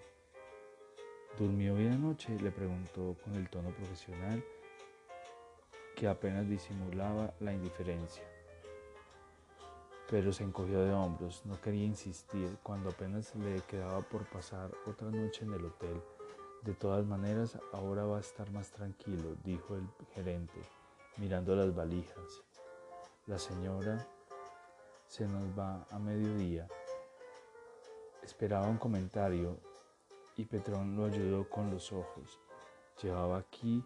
¿Durmió 1.38 1.76
bien 1.76 1.94
anoche? 1.94 2.38
le 2.40 2.52
preguntó 2.52 3.16
con 3.24 3.36
el 3.36 3.50
tono 3.50 3.70
profesional 3.70 4.44
que 5.96 6.08
apenas 6.08 6.50
disimulaba 6.50 7.34
la 7.40 7.54
indiferencia. 7.54 8.24
Pero 10.10 10.34
se 10.34 10.44
encogió 10.44 10.82
de 10.82 10.92
hombros, 10.92 11.46
no 11.46 11.62
quería 11.62 11.86
insistir 11.86 12.58
cuando 12.62 12.90
apenas 12.90 13.34
le 13.36 13.62
quedaba 13.62 14.02
por 14.02 14.26
pasar 14.26 14.70
otra 14.86 15.10
noche 15.10 15.46
en 15.46 15.54
el 15.54 15.64
hotel. 15.64 16.02
De 16.64 16.74
todas 16.74 17.06
maneras, 17.06 17.58
ahora 17.72 18.04
va 18.04 18.18
a 18.18 18.22
estar 18.22 18.52
más 18.52 18.70
tranquilo, 18.72 19.38
dijo 19.46 19.76
el 19.76 19.88
gerente, 20.14 20.60
mirando 21.16 21.56
las 21.56 21.74
valijas. 21.74 22.44
La 23.28 23.40
señora 23.40 24.06
se 25.12 25.28
nos 25.28 25.44
va 25.60 25.86
a 25.92 26.00
mediodía. 26.00 26.66
Esperaba 28.24 28.70
un 28.70 28.78
comentario 28.78 29.58
y 30.38 30.46
Petrón 30.46 30.96
lo 30.96 31.04
ayudó 31.04 31.50
con 31.50 31.70
los 31.70 31.92
ojos. 31.92 32.40
Llevaba 33.04 33.40
aquí 33.40 33.84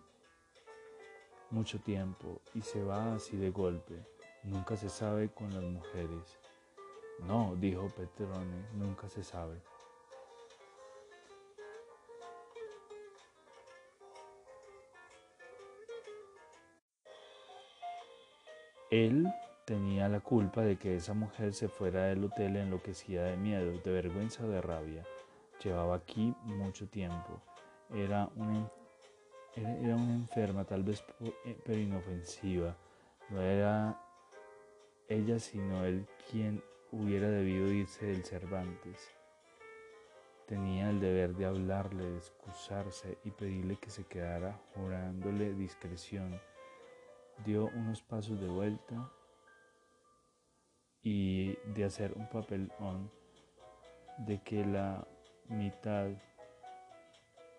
mucho 1.49 1.79
tiempo 1.79 2.41
y 2.53 2.61
se 2.61 2.83
va 2.83 3.15
así 3.15 3.37
de 3.37 3.49
golpe. 3.49 4.05
Nunca 4.43 4.77
se 4.77 4.87
sabe 4.87 5.29
con 5.29 5.51
las 5.51 5.63
mujeres. 5.63 6.37
No, 7.21 7.55
dijo 7.55 7.89
Petrone, 7.89 8.67
nunca 8.73 9.09
se 9.09 9.23
sabe. 9.23 9.59
Él 18.91 19.27
tenía 19.65 20.07
la 20.07 20.19
culpa 20.19 20.61
de 20.61 20.77
que 20.77 20.95
esa 20.95 21.13
mujer 21.13 21.53
se 21.53 21.67
fuera 21.67 22.03
del 22.05 22.23
hotel 22.23 22.55
enloquecida 22.55 23.25
de 23.25 23.35
miedo, 23.35 23.71
de 23.83 23.91
vergüenza 23.91 24.45
o 24.45 24.47
de 24.47 24.61
rabia. 24.61 25.03
Llevaba 25.63 25.95
aquí 25.95 26.33
mucho 26.43 26.87
tiempo. 26.87 27.41
Era 27.91 28.29
una, 28.35 28.69
era 29.55 29.95
una 29.95 30.13
enferma, 30.13 30.65
tal 30.65 30.83
vez 30.83 31.03
eh, 31.19 31.57
pero 31.65 31.79
inofensiva. 31.79 32.75
No 33.29 33.41
era 33.41 33.99
ella 35.09 35.39
sino 35.39 35.83
él 35.83 36.07
quien 36.29 36.63
hubiera 36.91 37.27
debido 37.29 37.67
irse 37.71 38.05
del 38.05 38.23
Cervantes. 38.23 39.09
Tenía 40.45 40.91
el 40.91 40.99
deber 40.99 41.35
de 41.35 41.45
hablarle, 41.45 42.05
de 42.05 42.17
excusarse 42.17 43.17
y 43.23 43.31
pedirle 43.31 43.77
que 43.77 43.89
se 43.89 44.05
quedara 44.05 44.59
jurándole 44.75 45.53
discreción. 45.53 46.39
Dio 47.43 47.65
unos 47.73 48.03
pasos 48.03 48.39
de 48.39 48.47
vuelta 48.47 49.11
y 51.05 51.55
de 51.75 51.83
hacer 51.83 52.13
un 52.15 52.27
papelón 52.27 53.11
de 54.17 54.41
que 54.41 54.65
la 54.65 55.07
mitad 55.47 56.07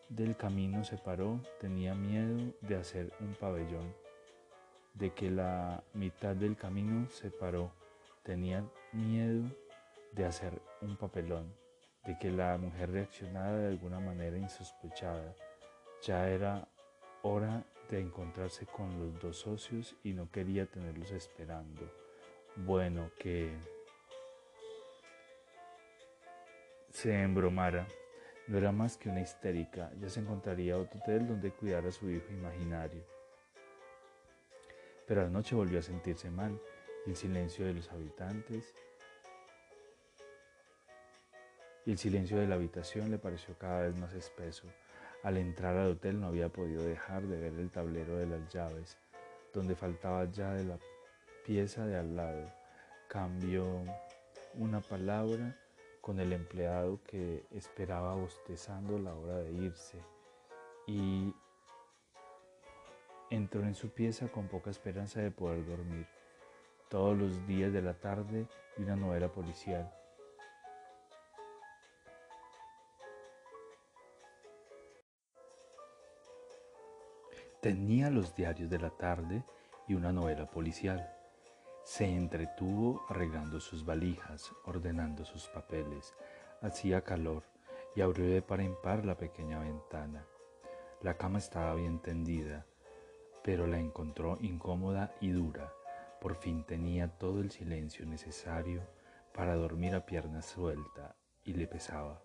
del 0.09 0.37
camino 0.37 0.83
se 0.83 0.99
paró, 0.99 1.41
tenía 1.61 1.95
miedo 1.95 2.53
de 2.61 2.75
hacer 2.75 3.13
un 3.21 3.35
pabellón, 3.35 3.95
de 4.95 5.13
que 5.15 5.31
la 5.31 5.85
mitad 5.95 6.35
del 6.35 6.57
camino 6.57 7.09
se 7.09 7.31
paró, 7.31 7.71
tenía 8.25 8.65
miedo 8.93 9.45
de 10.11 10.25
hacer 10.25 10.61
un 10.81 10.97
papelón, 10.97 11.55
de 12.05 12.19
que 12.19 12.33
la 12.33 12.59
mujer 12.59 12.91
reaccionara 12.91 13.59
de 13.59 13.69
alguna 13.69 14.01
manera 14.01 14.37
insospechada. 14.37 15.37
Ya 16.03 16.29
era 16.29 16.67
hora 17.23 17.65
de 17.91 18.01
encontrarse 18.01 18.67
con 18.67 18.99
los 18.99 19.21
dos 19.23 19.37
socios 19.37 19.95
y 20.03 20.15
no 20.15 20.29
quería 20.33 20.67
tenerlos 20.67 21.13
esperando. 21.13 22.06
Bueno, 22.57 23.11
que 23.19 23.55
se 26.90 27.23
embromara. 27.23 27.87
No 28.47 28.57
era 28.57 28.73
más 28.73 28.97
que 28.97 29.11
una 29.11 29.21
histérica. 29.21 29.90
Ya 30.01 30.09
se 30.09 30.21
encontraría 30.21 30.79
otro 30.79 30.99
hotel 31.01 31.27
donde 31.27 31.51
cuidar 31.51 31.87
a 31.87 31.92
su 31.92 32.09
hijo 32.09 32.33
imaginario. 32.33 33.05
Pero 35.07 35.21
a 35.21 35.25
la 35.25 35.31
noche 35.31 35.55
volvió 35.55 35.81
a 35.81 35.83
sentirse 35.83 36.31
mal. 36.31 36.59
El 37.07 37.14
silencio 37.14 37.66
de 37.66 37.75
los 37.75 37.92
habitantes 37.92 38.75
y 41.85 41.92
el 41.92 41.99
silencio 41.99 42.38
de 42.38 42.49
la 42.49 42.57
habitación 42.57 43.11
le 43.11 43.19
pareció 43.19 43.57
cada 43.59 43.83
vez 43.83 43.97
más 43.97 44.14
espeso. 44.14 44.66
Al 45.23 45.37
entrar 45.37 45.77
al 45.77 45.92
hotel 45.92 46.21
no 46.21 46.29
había 46.29 46.49
podido 46.49 46.83
dejar 46.83 47.23
de 47.23 47.38
ver 47.38 47.53
el 47.55 47.71
tablero 47.71 48.16
de 48.16 48.27
las 48.27 48.53
llaves, 48.53 48.97
donde 49.53 49.77
faltaba 49.77 50.25
ya 50.31 50.53
de 50.55 50.64
la 50.64 50.79
pieza 51.47 51.87
de 51.87 51.97
al 51.97 52.17
lado. 52.17 52.53
Cambió 53.09 53.65
una 54.55 54.81
palabra 54.81 55.57
con 56.01 56.19
el 56.19 56.33
empleado 56.33 57.01
que 57.05 57.47
esperaba 57.53 58.17
bostezando 58.17 58.99
la 58.99 59.15
hora 59.15 59.39
de 59.39 59.53
irse 59.53 59.99
y 60.89 61.33
entró 63.31 63.63
en 63.63 63.77
su 63.77 63.91
pieza 63.91 64.27
con 64.29 64.49
poca 64.49 64.71
esperanza 64.71 65.21
de 65.21 65.31
poder 65.31 65.65
dormir. 65.65 66.07
Todos 66.89 67.17
los 67.17 67.47
días 67.47 67.73
de 67.73 67.83
la 67.83 67.95
tarde 67.95 68.49
y 68.77 68.83
una 68.83 68.97
novela 68.97 69.29
policial. 69.31 69.93
Tenía 77.61 78.11
los 78.11 78.35
diarios 78.35 78.69
de 78.69 78.79
la 78.79 78.91
tarde 78.91 79.45
y 79.89 79.95
una 79.95 80.13
novela 80.13 80.51
policial. 80.51 81.15
Se 81.87 82.05
entretuvo 82.05 83.07
arreglando 83.09 83.61
sus 83.61 83.85
valijas, 83.85 84.53
ordenando 84.64 85.25
sus 85.25 85.46
papeles. 85.46 86.14
Hacía 86.61 87.03
calor 87.03 87.44
y 87.94 88.01
abrió 88.01 88.27
de 88.27 88.42
par 88.42 88.61
en 88.61 88.75
par 88.83 89.05
la 89.05 89.16
pequeña 89.16 89.61
ventana. 89.61 90.27
La 91.01 91.16
cama 91.16 91.38
estaba 91.38 91.77
bien 91.77 92.01
tendida, 92.01 92.66
pero 93.44 93.68
la 93.68 93.79
encontró 93.79 94.37
incómoda 94.40 95.14
y 95.20 95.31
dura. 95.31 95.72
Por 96.20 96.35
fin 96.35 96.64
tenía 96.64 97.07
todo 97.07 97.40
el 97.40 97.53
silencio 97.53 98.05
necesario 98.05 98.83
para 99.33 99.55
dormir 99.55 99.94
a 99.94 100.05
pierna 100.07 100.42
suelta 100.42 101.14
y 101.44 101.55
le 101.55 101.68
pesaba. 101.68 102.20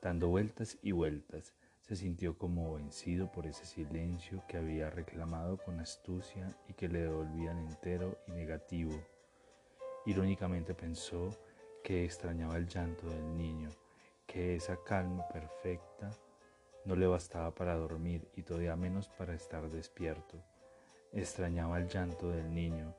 Dando 0.00 0.28
vueltas 0.28 0.78
y 0.80 0.92
vueltas, 0.92 1.52
se 1.88 1.96
sintió 1.96 2.36
como 2.36 2.74
vencido 2.74 3.32
por 3.32 3.46
ese 3.46 3.64
silencio 3.64 4.42
que 4.46 4.58
había 4.58 4.90
reclamado 4.90 5.56
con 5.56 5.80
astucia 5.80 6.54
y 6.68 6.74
que 6.74 6.86
le 6.86 7.00
devolvían 7.00 7.56
entero 7.60 8.18
y 8.26 8.32
negativo. 8.32 8.92
Irónicamente 10.04 10.74
pensó 10.74 11.30
que 11.82 12.04
extrañaba 12.04 12.58
el 12.58 12.68
llanto 12.68 13.08
del 13.08 13.34
niño, 13.34 13.70
que 14.26 14.54
esa 14.54 14.76
calma 14.84 15.26
perfecta 15.28 16.10
no 16.84 16.94
le 16.94 17.06
bastaba 17.06 17.54
para 17.54 17.74
dormir 17.76 18.28
y 18.36 18.42
todavía 18.42 18.76
menos 18.76 19.08
para 19.08 19.32
estar 19.32 19.70
despierto. 19.70 20.44
Extrañaba 21.14 21.78
el 21.78 21.88
llanto 21.88 22.28
del 22.28 22.54
niño, 22.54 22.94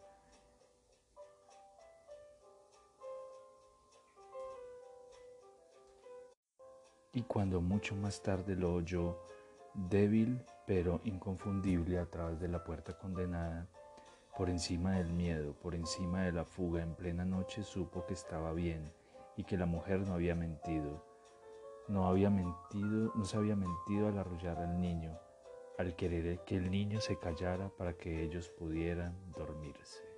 y 7.13 7.23
cuando 7.23 7.61
mucho 7.61 7.95
más 7.95 8.21
tarde 8.21 8.55
lo 8.55 8.73
oyó, 8.73 9.17
débil 9.73 10.43
pero 10.65 11.01
inconfundible 11.03 11.99
a 11.99 12.05
través 12.05 12.39
de 12.39 12.47
la 12.47 12.63
puerta 12.63 12.97
condenada, 12.97 13.67
por 14.37 14.49
encima 14.49 14.93
del 14.93 15.11
miedo, 15.11 15.53
por 15.53 15.75
encima 15.75 16.23
de 16.23 16.31
la 16.31 16.45
fuga 16.45 16.81
en 16.81 16.95
plena 16.95 17.25
noche, 17.25 17.63
supo 17.63 18.05
que 18.05 18.13
estaba 18.13 18.53
bien 18.53 18.93
y 19.35 19.43
que 19.43 19.57
la 19.57 19.65
mujer 19.65 20.01
no 20.01 20.13
había 20.13 20.35
mentido. 20.35 21.03
No 21.87 22.05
había 22.05 22.29
mentido, 22.29 23.11
no 23.15 23.25
se 23.25 23.37
había 23.37 23.55
mentido 23.55 24.07
al 24.07 24.17
arrullar 24.19 24.59
al 24.59 24.79
niño, 24.79 25.17
al 25.79 25.95
querer 25.95 26.43
que 26.45 26.55
el 26.55 26.69
niño 26.69 27.01
se 27.01 27.17
callara 27.17 27.69
para 27.69 27.97
que 27.97 28.21
ellos 28.23 28.49
pudieran 28.49 29.17
dormirse. 29.35 30.08